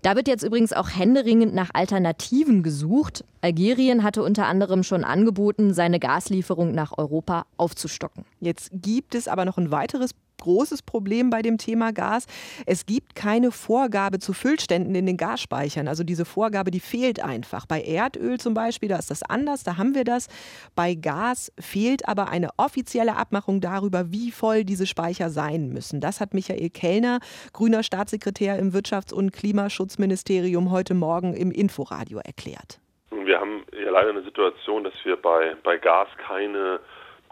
Da 0.03 0.15
wird 0.15 0.29
jetzt 0.29 0.45
übrigens 0.45 0.73
auch 0.73 0.91
händeringend 0.91 1.55
nach 1.55 1.71
Alternativen 1.75 2.63
gesucht. 2.63 3.25
Algerien 3.41 4.05
hatte 4.05 4.23
unter 4.23 4.47
anderem 4.47 4.85
schon 4.85 5.03
angeboten, 5.03 5.75
seine 5.75 5.99
Gaslieferung 5.99 6.73
nach 6.73 6.97
Europa 6.97 7.47
aufzustocken. 7.57 8.25
Jetzt 8.39 8.71
gibt 8.73 9.17
es 9.17 9.27
aber 9.27 9.45
noch 9.45 9.59
ein 9.59 9.73
weiteres 9.73 10.13
großes 10.39 10.83
Problem 10.83 11.31
bei 11.31 11.43
dem 11.43 11.59
Thema 11.59 11.93
Gas. 11.93 12.27
Es 12.67 12.87
gibt 12.87 13.15
keine 13.15 13.51
Vorgabe 13.51 14.19
zu 14.19 14.33
Füllständen 14.33 14.95
in 14.95 15.07
den 15.07 15.17
Gasspeichern. 15.17 15.89
Also 15.89 16.05
diese 16.05 16.25
Vorgabe, 16.25 16.71
die 16.71 16.81
fehlt 16.81 17.23
einfach. 17.23 17.67
Bei 17.67 17.83
Erdöl 17.83 18.39
zum 18.39 18.55
Beispiel, 18.55 18.89
da 18.89 18.99
ist 18.99 19.11
das 19.11 19.23
anders, 19.23 19.65
da 19.65 19.77
haben 19.77 19.95
wir 19.95 20.05
das. 20.05 20.29
Bei 20.75 20.95
Gas 20.95 21.53
fehlt 21.59 22.09
aber 22.09 22.29
eine 22.29 22.51
offizielle 22.57 23.17
Abmachung 23.17 23.61
darüber, 23.61 24.11
wie 24.11 24.31
voll 24.31 24.65
diese 24.65 24.87
Speicher 24.87 25.31
sein 25.31 25.69
müssen. 25.69 26.01
Das 26.01 26.21
hat 26.21 26.35
Michael 26.35 26.71
Kellner, 26.71 27.21
grüner 27.53 27.83
Staatssekretär 27.83 28.59
im 28.59 28.73
Wirtschafts- 28.73 29.13
und 29.13 29.33
Klimaschutzministerium, 29.33 30.71
heute 30.71 30.95
Morgen 30.95 31.35
im 31.35 31.51
Inforadio 31.51 32.19
erklärt. 32.19 32.81
Wir 33.11 33.41
haben 33.41 33.65
ja 33.73 33.91
leider 33.91 34.11
eine 34.11 34.23
Situation, 34.23 34.85
dass 34.85 34.95
wir 35.05 35.17
bei, 35.17 35.55
bei 35.63 35.77
Gas 35.79 36.09
keine 36.19 36.81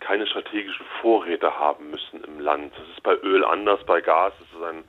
keine 0.00 0.26
strategischen 0.26 0.86
Vorräte 1.00 1.58
haben 1.58 1.90
müssen 1.90 2.22
im 2.24 2.40
Land. 2.40 2.72
Das 2.76 2.88
ist 2.88 3.02
bei 3.02 3.14
Öl 3.16 3.44
anders, 3.44 3.84
bei 3.84 4.00
Gas 4.00 4.32
ist 4.40 4.58
es 4.58 4.62
ein 4.62 4.84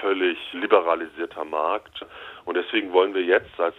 völlig 0.00 0.38
liberalisierter 0.52 1.44
Markt. 1.44 2.04
Und 2.44 2.56
deswegen 2.56 2.92
wollen 2.92 3.14
wir 3.14 3.22
jetzt 3.22 3.58
als 3.58 3.76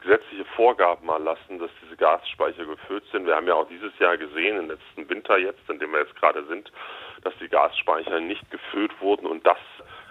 gesetzliche 0.00 0.44
Vorgaben 0.56 1.06
mal 1.06 1.22
lassen, 1.22 1.58
dass 1.58 1.70
diese 1.82 1.96
Gasspeicher 1.96 2.64
gefüllt 2.64 3.04
sind. 3.12 3.26
Wir 3.26 3.36
haben 3.36 3.46
ja 3.46 3.54
auch 3.54 3.68
dieses 3.68 3.96
Jahr 3.98 4.16
gesehen, 4.16 4.58
im 4.58 4.68
letzten 4.68 5.08
Winter 5.08 5.36
jetzt, 5.38 5.68
in 5.68 5.78
dem 5.78 5.92
wir 5.92 6.00
jetzt 6.00 6.16
gerade 6.16 6.44
sind, 6.46 6.72
dass 7.22 7.34
die 7.38 7.48
Gasspeicher 7.48 8.18
nicht 8.20 8.50
gefüllt 8.50 8.98
wurden 9.00 9.26
und 9.26 9.46
das 9.46 9.58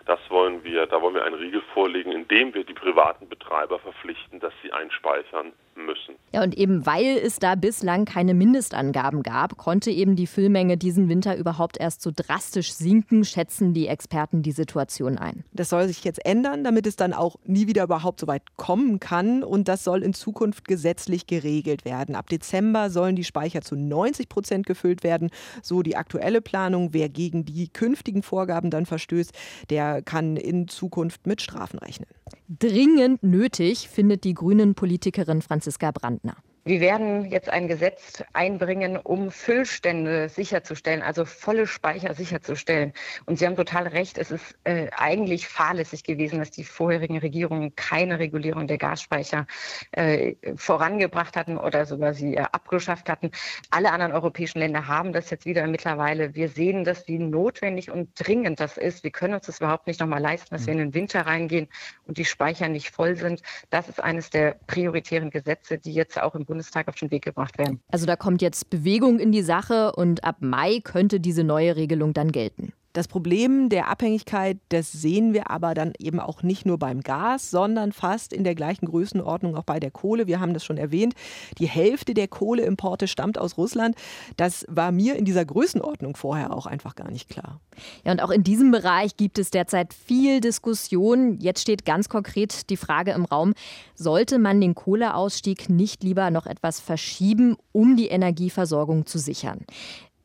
das 0.09 0.19
wollen 0.29 0.63
wir, 0.63 0.87
da 0.87 1.03
wollen 1.03 1.13
wir 1.13 1.23
einen 1.23 1.35
Riegel 1.35 1.61
vorlegen, 1.71 2.11
indem 2.11 2.51
wir 2.55 2.63
die 2.63 2.73
privaten 2.73 3.29
Betreiber 3.29 3.77
verpflichten, 3.77 4.39
dass 4.39 4.53
sie 4.63 4.71
einspeichern 4.71 5.53
müssen. 5.85 6.15
Ja, 6.33 6.43
und 6.43 6.55
eben 6.57 6.85
weil 6.85 7.17
es 7.17 7.39
da 7.39 7.55
bislang 7.55 8.05
keine 8.05 8.33
Mindestangaben 8.33 9.23
gab, 9.23 9.57
konnte 9.57 9.91
eben 9.91 10.15
die 10.15 10.27
Füllmenge 10.27 10.77
diesen 10.77 11.09
Winter 11.09 11.35
überhaupt 11.35 11.79
erst 11.79 12.01
so 12.01 12.11
drastisch 12.15 12.73
sinken, 12.73 13.25
schätzen 13.25 13.73
die 13.73 13.87
Experten 13.87 14.43
die 14.43 14.51
Situation 14.51 15.17
ein. 15.17 15.43
Das 15.53 15.69
soll 15.69 15.87
sich 15.87 16.03
jetzt 16.03 16.23
ändern, 16.25 16.63
damit 16.63 16.85
es 16.85 16.95
dann 16.95 17.13
auch 17.13 17.37
nie 17.45 17.67
wieder 17.67 17.83
überhaupt 17.83 18.19
so 18.19 18.27
weit 18.27 18.43
kommen 18.57 18.99
kann. 18.99 19.43
Und 19.43 19.67
das 19.67 19.83
soll 19.83 20.03
in 20.03 20.13
Zukunft 20.13 20.67
gesetzlich 20.67 21.25
geregelt 21.25 21.85
werden. 21.85 22.15
Ab 22.15 22.29
Dezember 22.29 22.89
sollen 22.89 23.15
die 23.15 23.23
Speicher 23.23 23.61
zu 23.61 23.75
90 23.75 24.29
Prozent 24.29 24.65
gefüllt 24.65 25.03
werden. 25.03 25.29
So 25.61 25.81
die 25.81 25.95
aktuelle 25.95 26.41
Planung. 26.41 26.93
Wer 26.93 27.09
gegen 27.09 27.45
die 27.45 27.69
künftigen 27.69 28.23
Vorgaben 28.23 28.69
dann 28.69 28.85
verstößt, 28.85 29.33
der 29.69 30.01
kann 30.01 30.37
in 30.37 30.67
Zukunft 30.67 31.25
mit 31.25 31.41
Strafen 31.41 31.79
rechnen. 31.79 32.07
Dringend 32.51 33.21
nötig 33.21 33.89
findet 33.89 34.23
die 34.23 34.33
Grünen-Politikerin 34.33 35.43
Franziska 35.43 35.91
Brandner. 35.91 36.35
Wir 36.65 36.81
werden 36.81 37.25
jetzt 37.25 37.49
ein 37.49 37.67
Gesetz 37.67 38.23
einbringen, 38.33 38.97
um 38.97 39.31
Füllstände 39.31 40.29
sicherzustellen, 40.29 41.01
also 41.01 41.23
volle 41.25 41.67
Speicher 41.67 42.13
sicherzustellen. 42.13 42.93
Und 43.25 43.39
Sie 43.39 43.45
haben 43.45 43.55
total 43.55 43.87
recht, 43.87 44.17
es 44.17 44.29
ist 44.29 44.57
äh, 44.65 44.87
eigentlich 44.95 45.47
fahrlässig 45.47 46.03
gewesen, 46.03 46.39
dass 46.39 46.51
die 46.51 46.63
vorherigen 46.63 47.17
Regierungen 47.17 47.75
keine 47.75 48.19
Regulierung 48.19 48.67
der 48.67 48.77
Gasspeicher 48.77 49.47
äh, 49.91 50.35
vorangebracht 50.55 51.37
hatten 51.37 51.57
oder 51.57 51.85
sogar 51.85 52.13
sie 52.13 52.35
äh, 52.35 52.41
abgeschafft 52.51 53.09
hatten. 53.09 53.31
Alle 53.69 53.91
anderen 53.91 54.11
europäischen 54.11 54.59
Länder 54.59 54.87
haben 54.87 55.13
das 55.13 55.29
jetzt 55.29 55.45
wieder 55.45 55.65
mittlerweile. 55.65 56.35
Wir 56.35 56.49
sehen 56.49 56.83
das, 56.83 57.07
wie 57.07 57.19
notwendig 57.19 57.89
und 57.89 58.09
dringend 58.15 58.59
das 58.59 58.77
ist. 58.77 59.03
Wir 59.03 59.11
können 59.11 59.35
uns 59.35 59.45
das 59.45 59.59
überhaupt 59.59 59.87
nicht 59.87 59.99
nochmal 59.99 60.21
leisten, 60.21 60.53
dass 60.53 60.65
wir 60.65 60.73
in 60.73 60.79
den 60.79 60.93
Winter 60.93 61.21
reingehen 61.21 61.69
und 62.05 62.17
die 62.17 62.25
Speicher 62.25 62.67
nicht 62.67 62.91
voll 62.91 63.15
sind. 63.15 63.41
Das 63.69 63.87
ist 63.87 64.01
eines 64.01 64.29
der 64.29 64.57
prioritären 64.67 65.29
Gesetze, 65.29 65.77
die 65.77 65.93
jetzt 65.93 66.21
auch 66.21 66.35
im 66.35 66.48
Bundestag 66.49 66.87
auf 66.89 66.95
den 66.95 67.11
Weg 67.11 67.23
gebracht 67.23 67.57
werden. 67.57 67.79
Also 67.89 68.05
da 68.05 68.15
kommt 68.15 68.41
jetzt 68.41 68.69
Bewegung 68.69 69.19
in 69.19 69.31
die 69.31 69.43
Sache 69.43 69.93
und 69.93 70.23
ab 70.23 70.37
Mai 70.41 70.81
könnte 70.83 71.19
diese 71.19 71.43
neue 71.43 71.75
Regelung 71.75 72.13
dann 72.13 72.31
gelten. 72.31 72.73
Das 72.99 73.07
Problem 73.07 73.69
der 73.69 73.87
Abhängigkeit, 73.87 74.57
das 74.67 74.91
sehen 74.91 75.31
wir 75.33 75.49
aber 75.49 75.73
dann 75.73 75.93
eben 75.99 76.19
auch 76.19 76.43
nicht 76.43 76.65
nur 76.65 76.77
beim 76.77 76.99
Gas, 76.99 77.49
sondern 77.49 77.93
fast 77.93 78.33
in 78.33 78.43
der 78.43 78.55
gleichen 78.55 78.87
Größenordnung 78.87 79.55
auch 79.55 79.63
bei 79.63 79.79
der 79.79 79.89
Kohle. 79.89 80.27
Wir 80.27 80.41
haben 80.41 80.53
das 80.53 80.65
schon 80.65 80.75
erwähnt. 80.75 81.13
Die 81.59 81.69
Hälfte 81.69 82.13
der 82.13 82.27
Kohleimporte 82.27 83.07
stammt 83.07 83.37
aus 83.37 83.57
Russland. 83.57 83.95
Das 84.35 84.65
war 84.67 84.91
mir 84.91 85.15
in 85.15 85.23
dieser 85.23 85.45
Größenordnung 85.45 86.17
vorher 86.17 86.51
auch 86.51 86.65
einfach 86.65 86.93
gar 86.95 87.09
nicht 87.09 87.29
klar. 87.29 87.61
Ja, 88.03 88.11
und 88.11 88.21
auch 88.21 88.31
in 88.31 88.43
diesem 88.43 88.71
Bereich 88.71 89.15
gibt 89.15 89.39
es 89.39 89.49
derzeit 89.49 89.93
viel 89.93 90.41
Diskussion. 90.41 91.37
Jetzt 91.39 91.61
steht 91.61 91.85
ganz 91.85 92.09
konkret 92.09 92.69
die 92.69 92.75
Frage 92.75 93.11
im 93.11 93.23
Raum, 93.23 93.53
sollte 93.95 94.39
man 94.39 94.59
den 94.59 94.75
Kohleausstieg 94.75 95.69
nicht 95.69 96.03
lieber 96.03 96.31
noch 96.31 96.47
etwas 96.47 96.81
verschieben, 96.81 97.55
um 97.71 97.95
die 97.95 98.07
Energieversorgung 98.07 99.05
zu 99.05 99.19
sichern? 99.19 99.65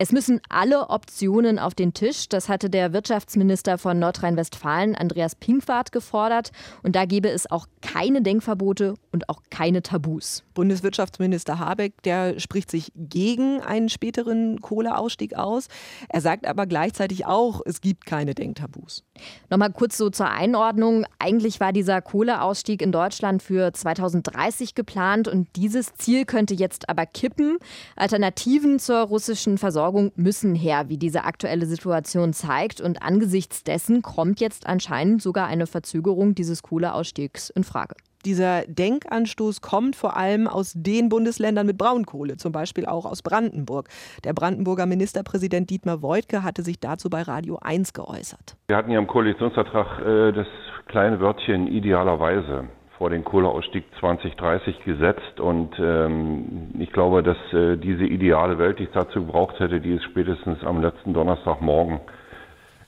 Es 0.04 0.12
müssen 0.12 0.42
alle 0.50 0.90
Optionen 0.90 1.58
auf 1.58 1.72
den 1.72 1.94
Tisch. 1.94 2.28
Das 2.28 2.50
hatte 2.50 2.68
der 2.68 2.92
Wirtschaftsminister 2.92 3.78
von 3.78 3.98
Nordrhein-Westfalen, 3.98 4.94
Andreas 4.94 5.34
Pinkwart, 5.34 5.92
gefordert. 5.92 6.50
Und 6.82 6.94
da 6.94 7.06
gäbe 7.06 7.30
es 7.30 7.50
auch 7.50 7.66
keine 7.80 8.20
Denkverbote 8.20 8.96
und 9.12 9.30
auch 9.30 9.40
keine 9.48 9.80
Tabus. 9.80 10.42
Bundeswirtschaftsminister 10.52 11.58
Habeck, 11.58 12.02
der 12.02 12.38
spricht 12.38 12.70
sich 12.70 12.92
gegen 12.94 13.62
einen 13.62 13.88
späteren 13.88 14.60
Kohleausstieg 14.60 15.36
aus. 15.36 15.68
Er 16.10 16.20
sagt 16.20 16.46
aber 16.46 16.66
gleichzeitig 16.66 17.24
auch, 17.24 17.62
es 17.64 17.80
gibt 17.80 18.04
keine 18.04 18.34
Denktabus. 18.34 19.04
Nochmal 19.48 19.72
kurz 19.72 19.96
so 19.96 20.10
zur 20.10 20.28
Einordnung. 20.28 21.06
Eigentlich 21.18 21.60
war 21.60 21.72
dieser 21.72 22.02
Kohleausstieg 22.02 22.82
in 22.82 22.92
Deutschland 22.92 23.42
für 23.42 23.72
2030 23.72 24.74
geplant 24.74 25.28
und 25.28 25.48
dieses 25.56 25.94
Ziel 25.94 26.26
könnte 26.26 26.52
jetzt 26.52 26.90
aber 26.90 27.06
kippen. 27.06 27.56
Alternativen 27.96 28.78
zur 28.78 28.98
russischen 28.98 29.56
Versorgung 29.56 29.93
müssen 30.16 30.54
her, 30.54 30.88
wie 30.88 30.98
diese 30.98 31.24
aktuelle 31.24 31.66
Situation 31.66 32.32
zeigt. 32.32 32.80
Und 32.80 33.02
angesichts 33.02 33.64
dessen 33.64 34.02
kommt 34.02 34.40
jetzt 34.40 34.66
anscheinend 34.66 35.22
sogar 35.22 35.46
eine 35.46 35.66
Verzögerung 35.66 36.34
dieses 36.34 36.62
Kohleausstiegs 36.62 37.50
in 37.50 37.64
Frage. 37.64 37.94
Dieser 38.24 38.62
Denkanstoß 38.66 39.60
kommt 39.60 39.96
vor 39.96 40.16
allem 40.16 40.48
aus 40.48 40.72
den 40.74 41.10
Bundesländern 41.10 41.66
mit 41.66 41.76
Braunkohle, 41.76 42.38
zum 42.38 42.52
Beispiel 42.52 42.86
auch 42.86 43.04
aus 43.04 43.20
Brandenburg. 43.20 43.88
Der 44.24 44.32
Brandenburger 44.32 44.86
Ministerpräsident 44.86 45.68
Dietmar 45.68 46.00
Woidke 46.00 46.42
hatte 46.42 46.62
sich 46.62 46.80
dazu 46.80 47.10
bei 47.10 47.20
Radio 47.20 47.58
1 47.60 47.92
geäußert. 47.92 48.56
Wir 48.68 48.76
hatten 48.76 48.90
ja 48.90 48.98
im 48.98 49.06
Koalitionsvertrag 49.06 50.00
äh, 50.00 50.32
das 50.32 50.46
kleine 50.86 51.20
Wörtchen 51.20 51.66
idealerweise 51.66 52.68
vor 52.98 53.10
den 53.10 53.24
Kohleausstieg 53.24 53.84
2030 53.98 54.84
gesetzt 54.84 55.40
und 55.40 55.70
ähm, 55.80 56.70
ich 56.78 56.92
glaube, 56.92 57.22
dass 57.22 57.36
äh, 57.52 57.76
diese 57.76 58.04
ideale 58.04 58.58
Welt, 58.58 58.78
die 58.78 58.84
es 58.84 58.92
dazu 58.92 59.20
gebraucht 59.24 59.58
hätte, 59.58 59.80
die 59.80 59.94
ist 59.94 60.04
spätestens 60.04 60.62
am 60.64 60.80
letzten 60.80 61.12
Donnerstagmorgen 61.12 62.00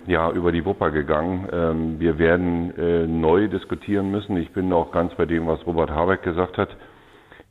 ja 0.07 0.31
über 0.31 0.53
die 0.53 0.65
Wupper 0.65 0.91
gegangen. 0.93 1.49
Ähm, 1.53 2.01
wir 2.01 2.19
werden 2.19 2.77
äh, 2.79 3.07
neu 3.07 3.49
diskutieren 3.49 4.11
müssen. 4.11 4.37
Ich 4.37 4.53
bin 4.53 4.73
auch 4.73 4.93
ganz 4.93 5.13
bei 5.15 5.27
dem, 5.27 5.47
was 5.49 5.67
Robert 5.67 5.91
Habeck 5.91 6.23
gesagt 6.23 6.57
hat. 6.59 6.69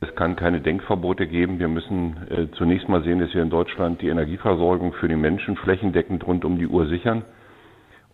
Es 0.01 0.13
kann 0.15 0.35
keine 0.35 0.61
Denkverbote 0.61 1.27
geben. 1.27 1.59
Wir 1.59 1.67
müssen 1.67 2.15
äh, 2.29 2.47
zunächst 2.57 2.87
mal 2.87 3.03
sehen, 3.03 3.19
dass 3.19 3.33
wir 3.33 3.41
in 3.41 3.49
Deutschland 3.49 4.01
die 4.01 4.07
Energieversorgung 4.09 4.93
für 4.93 5.07
die 5.07 5.15
Menschen 5.15 5.57
flächendeckend 5.57 6.25
rund 6.25 6.45
um 6.45 6.57
die 6.57 6.67
Uhr 6.67 6.85
sichern. 6.87 7.23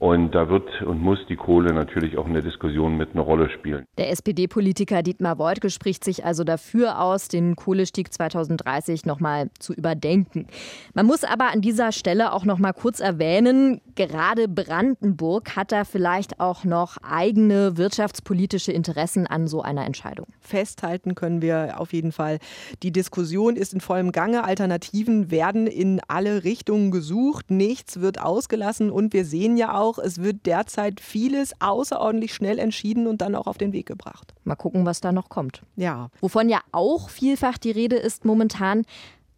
Und 0.01 0.31
da 0.31 0.49
wird 0.49 0.81
und 0.81 0.99
muss 0.99 1.19
die 1.29 1.35
Kohle 1.35 1.73
natürlich 1.73 2.17
auch 2.17 2.25
in 2.25 2.33
der 2.33 2.41
Diskussion 2.41 2.97
mit 2.97 3.11
eine 3.11 3.21
Rolle 3.21 3.51
spielen. 3.51 3.85
Der 3.99 4.09
SPD-Politiker 4.09 5.03
Dietmar 5.03 5.37
Woidke 5.37 5.69
spricht 5.69 6.03
sich 6.03 6.25
also 6.25 6.43
dafür 6.43 6.99
aus, 6.99 7.27
den 7.27 7.55
Kohlestieg 7.55 8.11
2030 8.11 9.05
nochmal 9.05 9.51
zu 9.59 9.73
überdenken. 9.73 10.47
Man 10.95 11.05
muss 11.05 11.23
aber 11.23 11.51
an 11.51 11.61
dieser 11.61 11.91
Stelle 11.91 12.33
auch 12.33 12.45
nochmal 12.45 12.73
kurz 12.73 12.99
erwähnen, 12.99 13.79
gerade 13.93 14.47
Brandenburg 14.47 15.55
hat 15.55 15.71
da 15.71 15.83
vielleicht 15.83 16.39
auch 16.39 16.63
noch 16.63 16.97
eigene 17.03 17.77
wirtschaftspolitische 17.77 18.71
Interessen 18.71 19.27
an 19.27 19.45
so 19.45 19.61
einer 19.61 19.85
Entscheidung. 19.85 20.25
Festhalten 20.39 21.13
können 21.13 21.43
wir 21.43 21.79
auf 21.79 21.93
jeden 21.93 22.11
Fall. 22.11 22.39
Die 22.81 22.91
Diskussion 22.91 23.55
ist 23.55 23.71
in 23.71 23.81
vollem 23.81 24.11
Gange. 24.11 24.45
Alternativen 24.45 25.29
werden 25.29 25.67
in 25.67 26.01
alle 26.07 26.43
Richtungen 26.43 26.89
gesucht. 26.89 27.51
Nichts 27.51 28.01
wird 28.01 28.19
ausgelassen 28.19 28.89
und 28.89 29.13
wir 29.13 29.25
sehen 29.25 29.57
ja 29.57 29.77
auch, 29.77 29.90
auch, 29.91 29.99
es 29.99 30.21
wird 30.21 30.45
derzeit 30.45 30.99
vieles 30.99 31.53
außerordentlich 31.59 32.33
schnell 32.33 32.59
entschieden 32.59 33.07
und 33.07 33.21
dann 33.21 33.35
auch 33.35 33.47
auf 33.47 33.57
den 33.57 33.73
Weg 33.73 33.85
gebracht. 33.85 34.33
Mal 34.43 34.55
gucken, 34.55 34.85
was 34.85 35.01
da 35.01 35.11
noch 35.11 35.29
kommt. 35.29 35.63
Ja. 35.75 36.09
Wovon 36.19 36.49
ja 36.49 36.59
auch 36.71 37.09
vielfach 37.09 37.57
die 37.57 37.71
Rede 37.71 37.97
ist 37.97 38.25
momentan, 38.25 38.85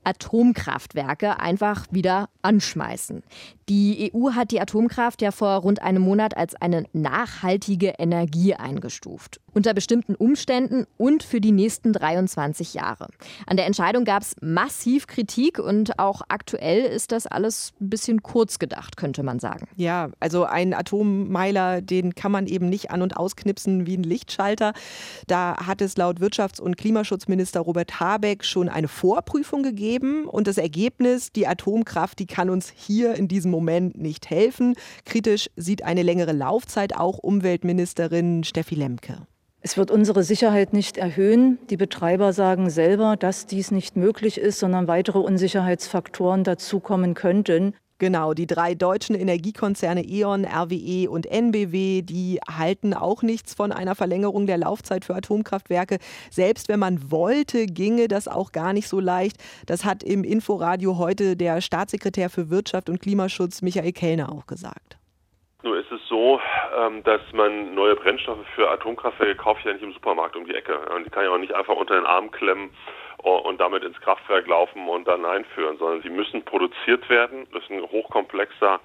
Atomkraftwerke 0.04 1.40
einfach 1.40 1.86
wieder 1.92 2.30
anschmeißen. 2.42 3.24
Die 3.70 4.12
EU 4.14 4.32
hat 4.32 4.52
die 4.52 4.60
Atomkraft 4.60 5.22
ja 5.22 5.32
vor 5.32 5.56
rund 5.56 5.82
einem 5.82 6.02
Monat 6.02 6.36
als 6.36 6.56
eine 6.56 6.84
nachhaltige 6.92 7.94
Energie 7.98 8.54
eingestuft. 8.54 9.40
Unter 9.54 9.74
bestimmten 9.74 10.16
Umständen 10.16 10.86
und 10.98 11.24
für 11.24 11.40
die 11.40 11.52
nächsten 11.52 11.94
23 11.94 12.74
Jahre. 12.74 13.08
An 13.46 13.58
der 13.58 13.66
Entscheidung 13.66 14.04
gab 14.04 14.24
es 14.24 14.36
massiv 14.42 15.08
Kritik 15.08 15.60
und 15.60 16.00
auch 16.00 16.22
aktuell 16.28 16.86
ist 16.86 17.12
das 17.12 17.28
alles 17.28 17.74
ein 17.80 17.90
bisschen 17.90 18.24
kurz 18.24 18.58
gedacht, 18.58 18.98
könnte 18.98 19.22
man 19.24 19.40
sagen. 19.40 19.68
Ja, 19.76 20.10
also 20.20 20.46
ein 20.46 20.74
Atommeiler, 20.74 21.82
den 21.82 22.16
kann 22.16 22.32
man 22.32 22.48
eben 22.48 22.70
nicht 22.70 22.92
an- 22.92 23.02
und 23.02 23.16
ausknipsen 23.16 23.86
wie 23.86 23.98
ein 23.98 24.04
Lichtschalter. 24.04 24.74
Da 25.28 25.58
hat 25.58 25.82
es 25.82 25.98
laut 25.98 26.20
Wirtschafts- 26.20 26.62
und 26.62 26.78
Klimaschutzminister 26.78 27.60
Robert 27.60 28.00
Habeck 28.00 28.44
schon 28.44 28.70
eine 28.70 28.88
Vorprüfung 28.88 29.64
gegeben 29.64 30.26
und 30.26 30.48
das 30.48 30.58
Ergebnis, 30.58 31.32
die 31.32 31.48
Atomkraft, 31.48 32.20
die 32.20 32.26
kann 32.26 32.50
uns 32.50 32.72
hier 32.76 33.16
in 33.16 33.28
diesem 33.28 33.52
Moment 33.52 33.98
nicht 33.98 34.30
helfen. 34.30 34.76
Kritisch 35.06 35.50
sieht 35.56 35.84
eine 35.84 36.04
längere 36.04 36.32
Laufzeit 36.32 36.96
auch 36.96 37.20
Umweltministerin 37.20 38.44
Steffi 38.44 38.76
Lemke. 38.76 39.28
Es 39.66 39.78
wird 39.78 39.92
unsere 39.92 40.24
Sicherheit 40.24 40.74
nicht 40.74 40.98
erhöhen. 40.98 41.58
Die 41.70 41.78
Betreiber 41.78 42.34
sagen 42.34 42.70
selber, 42.70 43.16
dass 43.16 43.46
dies 43.46 43.72
nicht 43.72 43.96
möglich 43.96 44.38
ist, 44.38 44.60
sondern 44.60 44.90
weitere 44.90 45.20
Unsicherheitsfaktoren 45.20 46.44
dazukommen 46.44 47.14
könnten. 47.14 47.74
Genau, 47.98 48.34
die 48.34 48.46
drei 48.46 48.76
deutschen 48.76 49.16
Energiekonzerne 49.16 50.04
E.ON, 50.04 50.44
RWE 50.44 51.10
und 51.10 51.26
NBW, 51.28 52.02
die 52.02 52.42
halten 52.46 52.94
auch 52.94 53.22
nichts 53.22 53.54
von 53.54 53.72
einer 53.72 53.96
Verlängerung 53.96 54.48
der 54.48 54.58
Laufzeit 54.58 55.06
für 55.06 55.16
Atomkraftwerke. 55.16 56.00
Selbst 56.30 56.68
wenn 56.68 56.82
man 56.82 57.10
wollte, 57.10 57.66
ginge 57.66 58.10
das 58.10 58.28
auch 58.28 58.52
gar 58.52 58.74
nicht 58.74 58.90
so 58.90 59.00
leicht. 59.00 59.38
Das 59.66 59.86
hat 59.86 60.04
im 60.04 60.26
Inforadio 60.26 60.98
heute 60.98 61.38
der 61.38 61.62
Staatssekretär 61.62 62.30
für 62.30 62.50
Wirtschaft 62.50 62.90
und 62.90 63.00
Klimaschutz 63.00 63.62
Michael 63.62 63.94
Kellner 63.94 64.30
auch 64.30 64.46
gesagt. 64.46 64.98
Nur 65.64 65.78
ist 65.78 65.92
es 65.92 66.06
so, 66.10 66.42
ähm, 66.78 67.04
dass 67.04 67.22
man 67.32 67.74
neue 67.74 67.96
Brennstoffe 67.96 68.46
für 68.54 68.70
Atomkraftwerke 68.70 69.36
kauft 69.36 69.64
ja 69.64 69.72
nicht 69.72 69.82
im 69.82 69.94
Supermarkt 69.94 70.36
um 70.36 70.46
die 70.46 70.54
Ecke. 70.54 70.78
Die 71.06 71.10
kann 71.10 71.24
ja 71.24 71.32
auch 71.32 71.38
nicht 71.38 71.54
einfach 71.54 71.76
unter 71.76 71.96
den 71.96 72.06
Arm 72.06 72.32
klemmen 72.32 72.70
und 73.18 73.62
damit 73.62 73.84
ins 73.84 74.00
Kraftwerk 74.02 74.46
laufen 74.48 74.90
und 74.90 75.08
dann 75.08 75.26
einführen, 75.26 75.78
sondern 75.78 76.02
sie 76.02 76.10
müssen 76.10 76.44
produziert 76.44 77.10
werden. 77.10 77.48
Das 77.54 77.64
ist 77.64 77.72
ein 77.72 77.82
hochkomplexer 77.82 78.82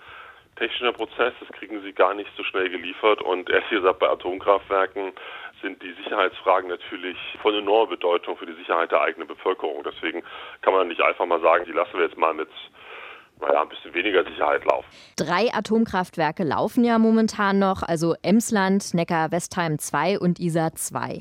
technischer 0.58 0.92
Prozess, 0.92 1.32
das 1.40 1.49
kriegen 1.52 1.80
sie 1.82 1.92
gar 1.92 2.14
nicht 2.14 2.30
so 2.37 2.42
schnell 2.42 2.68
geliefert 2.68 3.23
und 3.23 3.49
erst 3.49 3.70
gesagt 3.70 4.00
bei 4.00 4.08
Atomkraftwerken 4.08 5.12
sind 5.62 5.82
die 5.82 5.92
Sicherheitsfragen 5.92 6.68
natürlich 6.68 7.16
von 7.42 7.54
enormer 7.54 7.90
Bedeutung 7.90 8.37
für 8.37 8.47
die 8.47 8.54
Sicherheit 8.54 8.90
der 8.90 9.00
eigenen 9.00 9.28
Bevölkerung. 9.28 9.82
Deswegen 9.85 10.23
kann 10.62 10.73
man 10.73 10.88
nicht 10.88 11.00
einfach 11.00 11.26
mal 11.26 11.40
sagen, 11.40 11.64
die 11.64 11.73
lassen 11.73 11.94
wir 11.94 12.06
jetzt 12.06 12.18
mal 12.18 12.35
mit 12.35 12.49
naja, 13.40 13.62
ein 13.62 13.68
bisschen 13.68 13.95
weniger 13.95 14.25
Sicherheit 14.25 14.64
laufen. 14.64 14.87
Drei 15.16 15.52
Atomkraftwerke 15.52 16.45
laufen 16.45 16.85
ja 16.85 16.99
momentan 16.99 17.59
noch, 17.59 17.83
also 17.83 18.14
Emsland, 18.23 18.95
Neckar-Westheim 18.95 19.78
2 19.78 20.18
und 20.18 20.40
Isar 20.40 20.75
2. 20.75 21.21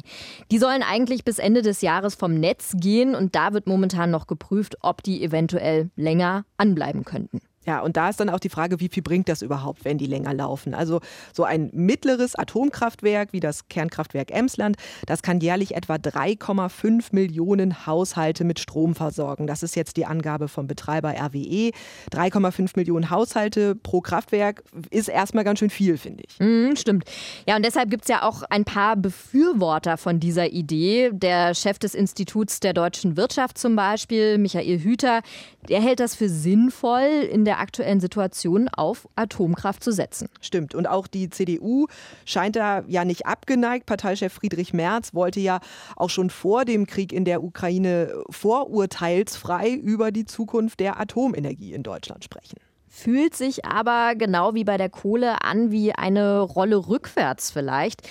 Die 0.51 0.57
sollen 0.57 0.83
eigentlich 0.83 1.23
bis 1.23 1.39
Ende 1.39 1.61
des 1.61 1.81
Jahres 1.81 2.15
vom 2.15 2.33
Netz 2.33 2.75
gehen 2.77 3.15
und 3.15 3.35
da 3.35 3.53
wird 3.53 3.67
momentan 3.67 4.11
noch 4.11 4.27
geprüft, 4.27 4.77
ob 4.81 5.03
die 5.03 5.23
eventuell 5.23 5.89
länger 5.95 6.45
anbleiben 6.57 7.03
könnten. 7.05 7.41
Ja, 7.67 7.81
und 7.81 7.97
da 7.97 8.09
ist 8.09 8.19
dann 8.21 8.29
auch 8.29 8.39
die 8.39 8.49
Frage, 8.49 8.79
wie 8.79 8.87
viel 8.87 9.03
bringt 9.03 9.27
das 9.27 9.41
überhaupt, 9.41 9.83
wenn 9.83 9.97
die 9.97 10.05
länger 10.05 10.33
laufen? 10.33 10.73
Also 10.73 11.01
so 11.33 11.43
ein 11.43 11.69
mittleres 11.73 12.35
Atomkraftwerk 12.35 13.33
wie 13.33 13.41
das 13.41 13.67
Kernkraftwerk 13.67 14.31
Emsland, 14.31 14.77
das 15.05 15.21
kann 15.21 15.41
jährlich 15.41 15.75
etwa 15.75 15.95
3,5 15.95 17.07
Millionen 17.11 17.85
Haushalte 17.85 18.45
mit 18.45 18.59
Strom 18.59 18.95
versorgen. 18.95 19.47
Das 19.47 19.63
ist 19.63 19.75
jetzt 19.75 19.97
die 19.97 20.05
Angabe 20.05 20.47
vom 20.47 20.67
Betreiber 20.67 21.09
RWE. 21.09 21.71
3,5 22.11 22.71
Millionen 22.77 23.09
Haushalte 23.09 23.75
pro 23.75 23.99
Kraftwerk 23.99 24.63
ist 24.89 25.09
erstmal 25.09 25.43
ganz 25.43 25.59
schön 25.59 25.69
viel, 25.69 25.97
finde 25.97 26.23
ich. 26.25 26.39
Mm, 26.39 26.75
stimmt. 26.77 27.03
Ja, 27.47 27.57
und 27.57 27.65
deshalb 27.65 27.89
gibt 27.89 28.03
es 28.03 28.09
ja 28.09 28.23
auch 28.23 28.43
ein 28.43 28.63
paar 28.63 28.95
Befürworter 28.95 29.97
von 29.97 30.21
dieser 30.21 30.47
Idee. 30.51 31.09
Der 31.11 31.53
Chef 31.53 31.79
des 31.79 31.95
Instituts 31.95 32.61
der 32.61 32.71
deutschen 32.71 33.17
Wirtschaft 33.17 33.57
zum 33.57 33.75
Beispiel, 33.75 34.37
Michael 34.37 34.79
Hüter, 34.79 35.21
der 35.67 35.81
hält 35.81 35.99
das 35.99 36.15
für 36.15 36.29
sinnvoll 36.29 37.27
in 37.29 37.43
der 37.43 37.56
aktuellen 37.59 37.99
Situation 37.99 38.69
auf 38.69 39.07
Atomkraft 39.15 39.83
zu 39.83 39.91
setzen. 39.91 40.29
Stimmt. 40.41 40.75
Und 40.75 40.87
auch 40.87 41.07
die 41.07 41.29
CDU 41.29 41.87
scheint 42.25 42.55
da 42.55 42.83
ja 42.87 43.05
nicht 43.05 43.25
abgeneigt. 43.25 43.85
Parteichef 43.85 44.33
Friedrich 44.33 44.73
Merz 44.73 45.13
wollte 45.13 45.39
ja 45.39 45.59
auch 45.95 46.09
schon 46.09 46.29
vor 46.29 46.65
dem 46.65 46.87
Krieg 46.87 47.11
in 47.11 47.25
der 47.25 47.43
Ukraine 47.43 48.23
vorurteilsfrei 48.29 49.71
über 49.71 50.11
die 50.11 50.25
Zukunft 50.25 50.79
der 50.79 50.99
Atomenergie 50.99 51.73
in 51.73 51.83
Deutschland 51.83 52.23
sprechen 52.23 52.57
fühlt 52.89 53.35
sich 53.35 53.63
aber 53.63 54.15
genau 54.15 54.55
wie 54.55 54.63
bei 54.63 54.77
der 54.77 54.89
Kohle 54.89 55.43
an 55.43 55.69
wie 55.71 55.91
eine 55.91 56.39
Rolle 56.39 56.87
rückwärts 56.87 57.51
vielleicht. 57.51 58.01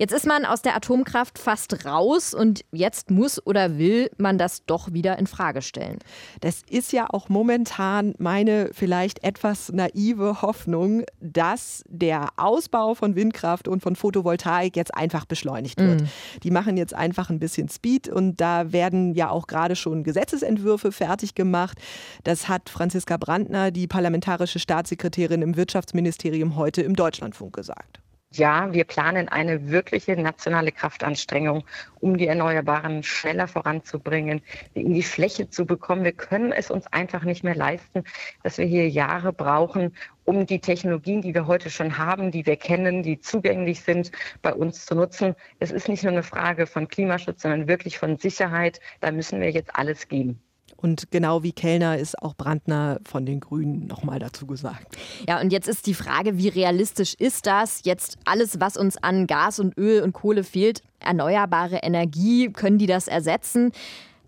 Jetzt 0.00 0.14
ist 0.14 0.26
man 0.26 0.46
aus 0.46 0.62
der 0.62 0.74
Atomkraft 0.74 1.38
fast 1.38 1.84
raus 1.84 2.32
und 2.32 2.64
jetzt 2.72 3.10
muss 3.10 3.46
oder 3.46 3.76
will 3.76 4.10
man 4.16 4.38
das 4.38 4.64
doch 4.64 4.94
wieder 4.94 5.18
in 5.18 5.26
Frage 5.26 5.60
stellen. 5.60 5.98
Das 6.40 6.62
ist 6.70 6.94
ja 6.94 7.06
auch 7.10 7.28
momentan 7.28 8.14
meine 8.16 8.70
vielleicht 8.72 9.22
etwas 9.22 9.70
naive 9.70 10.40
Hoffnung, 10.40 11.02
dass 11.20 11.84
der 11.86 12.28
Ausbau 12.38 12.94
von 12.94 13.14
Windkraft 13.14 13.68
und 13.68 13.82
von 13.82 13.94
Photovoltaik 13.94 14.74
jetzt 14.74 14.94
einfach 14.94 15.26
beschleunigt 15.26 15.78
wird. 15.78 16.00
Mm. 16.00 16.06
Die 16.44 16.50
machen 16.50 16.78
jetzt 16.78 16.94
einfach 16.94 17.28
ein 17.28 17.38
bisschen 17.38 17.68
Speed 17.68 18.08
und 18.08 18.40
da 18.40 18.72
werden 18.72 19.12
ja 19.12 19.28
auch 19.28 19.46
gerade 19.46 19.76
schon 19.76 20.02
Gesetzesentwürfe 20.02 20.92
fertig 20.92 21.34
gemacht. 21.34 21.78
Das 22.24 22.48
hat 22.48 22.70
Franziska 22.70 23.18
Brandner, 23.18 23.70
die 23.70 23.86
parlamentarische 23.86 24.60
Staatssekretärin 24.60 25.42
im 25.42 25.58
Wirtschaftsministerium, 25.58 26.56
heute 26.56 26.80
im 26.80 26.96
Deutschlandfunk 26.96 27.54
gesagt. 27.54 28.00
Ja, 28.32 28.72
wir 28.72 28.84
planen 28.84 29.28
eine 29.28 29.70
wirkliche 29.70 30.16
nationale 30.16 30.70
Kraftanstrengung, 30.70 31.64
um 31.98 32.16
die 32.16 32.28
Erneuerbaren 32.28 33.02
schneller 33.02 33.48
voranzubringen, 33.48 34.40
in 34.72 34.94
die 34.94 35.02
Fläche 35.02 35.50
zu 35.50 35.66
bekommen. 35.66 36.04
Wir 36.04 36.12
können 36.12 36.52
es 36.52 36.70
uns 36.70 36.86
einfach 36.86 37.24
nicht 37.24 37.42
mehr 37.42 37.56
leisten, 37.56 38.04
dass 38.44 38.58
wir 38.58 38.66
hier 38.66 38.88
Jahre 38.88 39.32
brauchen, 39.32 39.96
um 40.24 40.46
die 40.46 40.60
Technologien, 40.60 41.22
die 41.22 41.34
wir 41.34 41.48
heute 41.48 41.70
schon 41.70 41.98
haben, 41.98 42.30
die 42.30 42.46
wir 42.46 42.56
kennen, 42.56 43.02
die 43.02 43.18
zugänglich 43.20 43.80
sind, 43.80 44.12
bei 44.42 44.54
uns 44.54 44.86
zu 44.86 44.94
nutzen. 44.94 45.34
Es 45.58 45.72
ist 45.72 45.88
nicht 45.88 46.04
nur 46.04 46.12
eine 46.12 46.22
Frage 46.22 46.68
von 46.68 46.86
Klimaschutz, 46.86 47.42
sondern 47.42 47.66
wirklich 47.66 47.98
von 47.98 48.16
Sicherheit. 48.16 48.78
Da 49.00 49.10
müssen 49.10 49.40
wir 49.40 49.50
jetzt 49.50 49.74
alles 49.74 50.06
geben. 50.06 50.40
Und 50.82 51.10
genau 51.10 51.42
wie 51.42 51.52
Kellner 51.52 51.98
ist 51.98 52.20
auch 52.22 52.34
Brandner 52.34 53.00
von 53.04 53.26
den 53.26 53.40
Grünen 53.40 53.86
nochmal 53.86 54.18
dazu 54.18 54.46
gesagt. 54.46 54.96
Ja, 55.28 55.40
und 55.40 55.52
jetzt 55.52 55.68
ist 55.68 55.86
die 55.86 55.94
Frage, 55.94 56.38
wie 56.38 56.48
realistisch 56.48 57.14
ist 57.14 57.46
das? 57.46 57.82
Jetzt 57.84 58.18
alles, 58.24 58.60
was 58.60 58.76
uns 58.76 58.96
an 58.96 59.26
Gas 59.26 59.60
und 59.60 59.76
Öl 59.76 60.02
und 60.02 60.12
Kohle 60.12 60.44
fehlt, 60.44 60.82
erneuerbare 61.00 61.78
Energie, 61.78 62.50
können 62.52 62.78
die 62.78 62.86
das 62.86 63.08
ersetzen? 63.08 63.72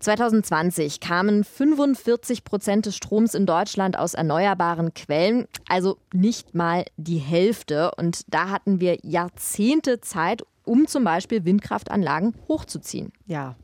2020 0.03 0.99
kamen 0.99 1.43
45 1.43 2.43
Prozent 2.43 2.85
des 2.85 2.97
Stroms 2.97 3.33
in 3.33 3.45
Deutschland 3.45 3.97
aus 3.97 4.13
erneuerbaren 4.13 4.93
Quellen, 4.93 5.47
also 5.67 5.97
nicht 6.13 6.53
mal 6.53 6.83
die 6.97 7.19
Hälfte. 7.19 7.91
Und 7.97 8.21
da 8.27 8.49
hatten 8.49 8.81
wir 8.81 8.97
Jahrzehnte 9.01 10.01
Zeit, 10.01 10.43
um 10.65 10.87
zum 10.87 11.03
Beispiel 11.03 11.45
Windkraftanlagen 11.45 12.33
hochzuziehen. 12.47 13.11
Ja, 13.25 13.55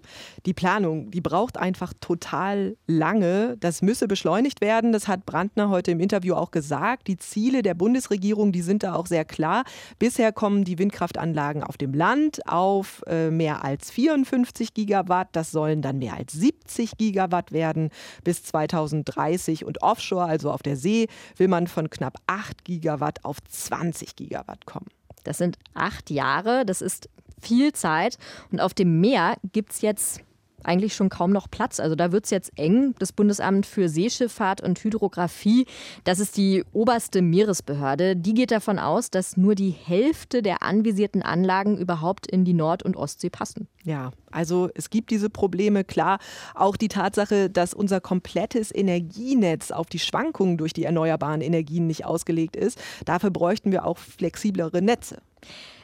die 0.45 0.53
Planung, 0.53 1.11
die 1.11 1.21
braucht 1.21 1.57
einfach 1.57 1.93
total 1.99 2.77
lange. 2.87 3.57
Das 3.59 3.81
müsse 3.81 4.07
beschleunigt 4.07 4.61
werden. 4.61 4.91
Das 4.91 5.07
hat 5.07 5.25
Brandner 5.25 5.69
heute 5.69 5.91
im 5.91 5.99
Interview 5.99 6.35
auch 6.35 6.51
gesagt. 6.51 7.07
Die 7.07 7.17
Ziele 7.17 7.61
der 7.61 7.73
Bundesregierung, 7.73 8.51
die 8.51 8.61
sind 8.61 8.83
da 8.83 8.95
auch 8.95 9.07
sehr 9.07 9.25
klar. 9.25 9.63
Bisher 9.97 10.31
kommen 10.31 10.63
die 10.63 10.77
Windkraftanlagen 10.77 11.63
auf 11.63 11.77
dem 11.77 11.93
Land 11.93 12.47
auf 12.47 13.01
äh, 13.07 13.29
mehr 13.29 13.63
als 13.63 13.91
54 13.91 14.73
Gigawatt. 14.73 15.29
Das 15.33 15.51
sollen 15.51 15.81
dann 15.81 15.99
mehr 15.99 16.15
als 16.15 16.33
70 16.33 16.97
Gigawatt 16.97 17.51
werden 17.51 17.89
bis 18.23 18.43
2030. 18.43 19.65
Und 19.65 19.81
offshore, 19.81 20.25
also 20.25 20.51
auf 20.51 20.63
der 20.63 20.75
See, 20.75 21.07
will 21.37 21.47
man 21.47 21.67
von 21.67 21.89
knapp 21.89 22.17
8 22.27 22.63
Gigawatt 22.65 23.25
auf 23.25 23.37
20 23.47 24.15
Gigawatt 24.15 24.65
kommen. 24.65 24.87
Das 25.23 25.37
sind 25.37 25.57
acht 25.73 26.09
Jahre, 26.09 26.65
das 26.65 26.81
ist 26.81 27.09
viel 27.41 27.73
Zeit. 27.73 28.17
Und 28.51 28.61
auf 28.61 28.73
dem 28.73 28.99
Meer 28.99 29.37
gibt 29.51 29.71
es 29.71 29.81
jetzt 29.81 30.21
eigentlich 30.63 30.95
schon 30.95 31.09
kaum 31.09 31.31
noch 31.31 31.49
Platz. 31.49 31.79
Also 31.79 31.95
da 31.95 32.11
wird 32.11 32.25
es 32.25 32.31
jetzt 32.31 32.51
eng. 32.57 32.95
Das 32.99 33.11
Bundesamt 33.11 33.65
für 33.65 33.89
Seeschifffahrt 33.89 34.61
und 34.61 34.83
Hydrographie, 34.83 35.65
das 36.03 36.19
ist 36.19 36.37
die 36.37 36.63
oberste 36.73 37.21
Meeresbehörde, 37.21 38.15
die 38.15 38.33
geht 38.33 38.51
davon 38.51 38.79
aus, 38.79 39.11
dass 39.11 39.37
nur 39.37 39.55
die 39.55 39.71
Hälfte 39.71 40.41
der 40.41 40.63
anvisierten 40.63 41.21
Anlagen 41.21 41.77
überhaupt 41.77 42.27
in 42.27 42.45
die 42.45 42.53
Nord- 42.53 42.83
und 42.83 42.97
Ostsee 42.97 43.29
passen. 43.29 43.67
Ja, 43.83 44.11
also 44.31 44.69
es 44.75 44.89
gibt 44.89 45.09
diese 45.09 45.29
Probleme, 45.29 45.83
klar. 45.83 46.19
Auch 46.53 46.77
die 46.77 46.89
Tatsache, 46.89 47.49
dass 47.49 47.73
unser 47.73 48.01
komplettes 48.01 48.73
Energienetz 48.73 49.71
auf 49.71 49.87
die 49.87 49.99
Schwankungen 49.99 50.57
durch 50.57 50.73
die 50.73 50.83
erneuerbaren 50.83 51.41
Energien 51.41 51.87
nicht 51.87 52.05
ausgelegt 52.05 52.55
ist, 52.55 52.79
dafür 53.05 53.31
bräuchten 53.31 53.71
wir 53.71 53.85
auch 53.85 53.97
flexiblere 53.97 54.81
Netze. 54.81 55.21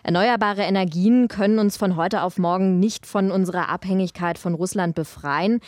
Erneuerbare 0.05 0.61
Energien 0.61 1.27
können 1.27 1.57
uns 1.57 1.77
von 1.77 1.95
heute 1.95 2.21
auf 2.21 2.37
morgen 2.37 2.79
nicht 2.79 3.07
von 3.07 3.31
unserer 3.31 3.69
Abhängigkeit 3.69 4.37
von 4.37 4.53
Russland 4.53 4.93
befreien. 4.93 5.61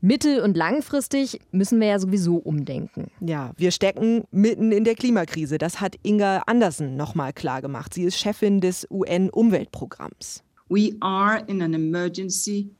Mittel- 0.00 0.40
und 0.40 0.56
langfristig 0.56 1.38
müssen 1.52 1.78
wir 1.78 1.86
ja 1.86 2.00
sowieso 2.00 2.38
umdenken. 2.38 3.12
Ja, 3.20 3.52
wir 3.56 3.70
stecken 3.70 4.24
mitten 4.32 4.72
in 4.72 4.82
der 4.82 4.96
Klimakrise. 4.96 5.58
Das 5.58 5.80
hat 5.80 5.94
Inga 6.02 6.42
Andersen 6.46 6.96
nochmal 6.96 7.32
klar 7.32 7.62
gemacht. 7.62 7.94
Sie 7.94 8.02
ist 8.02 8.18
Chefin 8.18 8.60
des 8.60 8.84
UN-Umweltprogramms. 8.90 10.42
We 10.68 10.96
are 11.00 11.44
in 11.46 11.62
an 11.62 11.72
emergency 11.72 12.74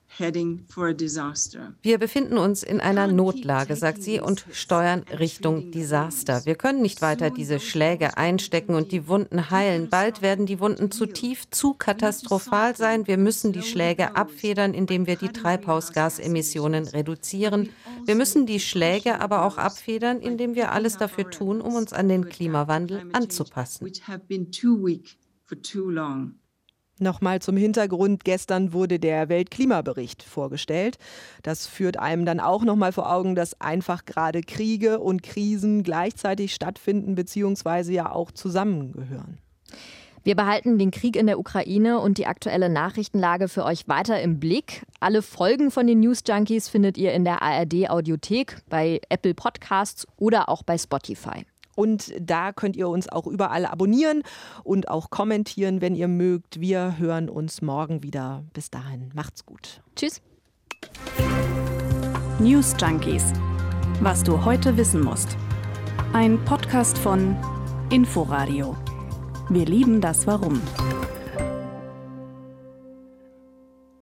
wir 1.82 1.98
befinden 1.98 2.38
uns 2.38 2.62
in 2.62 2.80
einer 2.80 3.06
Notlage, 3.06 3.76
sagt 3.76 4.02
sie, 4.02 4.20
und 4.20 4.46
steuern 4.52 5.04
Richtung 5.18 5.72
Desaster. 5.72 6.42
Wir 6.44 6.54
können 6.54 6.82
nicht 6.82 7.02
weiter 7.02 7.30
diese 7.30 7.58
Schläge 7.60 8.16
einstecken 8.16 8.74
und 8.74 8.92
die 8.92 9.08
Wunden 9.08 9.50
heilen. 9.50 9.88
Bald 9.88 10.22
werden 10.22 10.46
die 10.46 10.60
Wunden 10.60 10.90
zu 10.90 11.06
tief, 11.06 11.50
zu 11.50 11.74
katastrophal 11.74 12.76
sein. 12.76 13.06
Wir 13.06 13.18
müssen 13.18 13.52
die 13.52 13.62
Schläge 13.62 14.16
abfedern, 14.16 14.74
indem 14.74 15.06
wir 15.06 15.16
die 15.16 15.30
Treibhausgasemissionen 15.30 16.86
reduzieren. 16.88 17.70
Wir 18.04 18.14
müssen 18.14 18.46
die 18.46 18.60
Schläge 18.60 19.20
aber 19.20 19.44
auch 19.44 19.58
abfedern, 19.58 20.20
indem 20.20 20.54
wir 20.54 20.72
alles 20.72 20.96
dafür 20.96 21.30
tun, 21.30 21.60
um 21.60 21.74
uns 21.74 21.92
an 21.92 22.08
den 22.08 22.28
Klimawandel 22.28 23.02
anzupassen. 23.12 23.90
Nochmal 27.00 27.42
zum 27.42 27.56
Hintergrund, 27.56 28.24
gestern 28.24 28.72
wurde 28.72 29.00
der 29.00 29.28
Weltklimabericht 29.28 30.22
vorgestellt. 30.22 30.96
Das 31.42 31.66
führt 31.66 31.98
einem 31.98 32.24
dann 32.24 32.38
auch 32.38 32.62
nochmal 32.62 32.92
vor 32.92 33.12
Augen, 33.12 33.34
dass 33.34 33.60
einfach 33.60 34.04
gerade 34.04 34.42
Kriege 34.42 35.00
und 35.00 35.24
Krisen 35.24 35.82
gleichzeitig 35.82 36.54
stattfinden 36.54 37.16
bzw. 37.16 37.92
ja 37.92 38.12
auch 38.12 38.30
zusammengehören. 38.30 39.38
Wir 40.22 40.36
behalten 40.36 40.78
den 40.78 40.90
Krieg 40.90 41.16
in 41.16 41.26
der 41.26 41.38
Ukraine 41.38 41.98
und 41.98 42.16
die 42.16 42.26
aktuelle 42.26 42.70
Nachrichtenlage 42.70 43.48
für 43.48 43.64
euch 43.64 43.88
weiter 43.88 44.22
im 44.22 44.40
Blick. 44.40 44.86
Alle 44.98 45.20
Folgen 45.20 45.70
von 45.70 45.86
den 45.86 46.00
News 46.00 46.22
Junkies 46.26 46.68
findet 46.68 46.96
ihr 46.96 47.12
in 47.12 47.24
der 47.24 47.42
ARD 47.42 47.90
Audiothek, 47.90 48.56
bei 48.70 49.02
Apple 49.10 49.34
Podcasts 49.34 50.06
oder 50.16 50.48
auch 50.48 50.62
bei 50.62 50.78
Spotify. 50.78 51.44
Und 51.76 52.12
da 52.20 52.52
könnt 52.52 52.76
ihr 52.76 52.88
uns 52.88 53.08
auch 53.08 53.26
überall 53.26 53.66
abonnieren 53.66 54.22
und 54.62 54.88
auch 54.88 55.10
kommentieren, 55.10 55.80
wenn 55.80 55.94
ihr 55.94 56.08
mögt. 56.08 56.60
Wir 56.60 56.98
hören 56.98 57.28
uns 57.28 57.62
morgen 57.62 58.02
wieder. 58.02 58.44
Bis 58.52 58.70
dahin, 58.70 59.10
macht's 59.14 59.44
gut. 59.44 59.82
Tschüss. 59.96 60.20
News 62.38 62.74
Junkies. 62.78 63.32
Was 64.00 64.22
du 64.22 64.44
heute 64.44 64.76
wissen 64.76 65.02
musst. 65.02 65.36
Ein 66.12 66.44
Podcast 66.44 66.98
von 66.98 67.36
Inforadio. 67.90 68.76
Wir 69.48 69.66
lieben 69.66 70.00
das 70.00 70.26
Warum. 70.26 70.60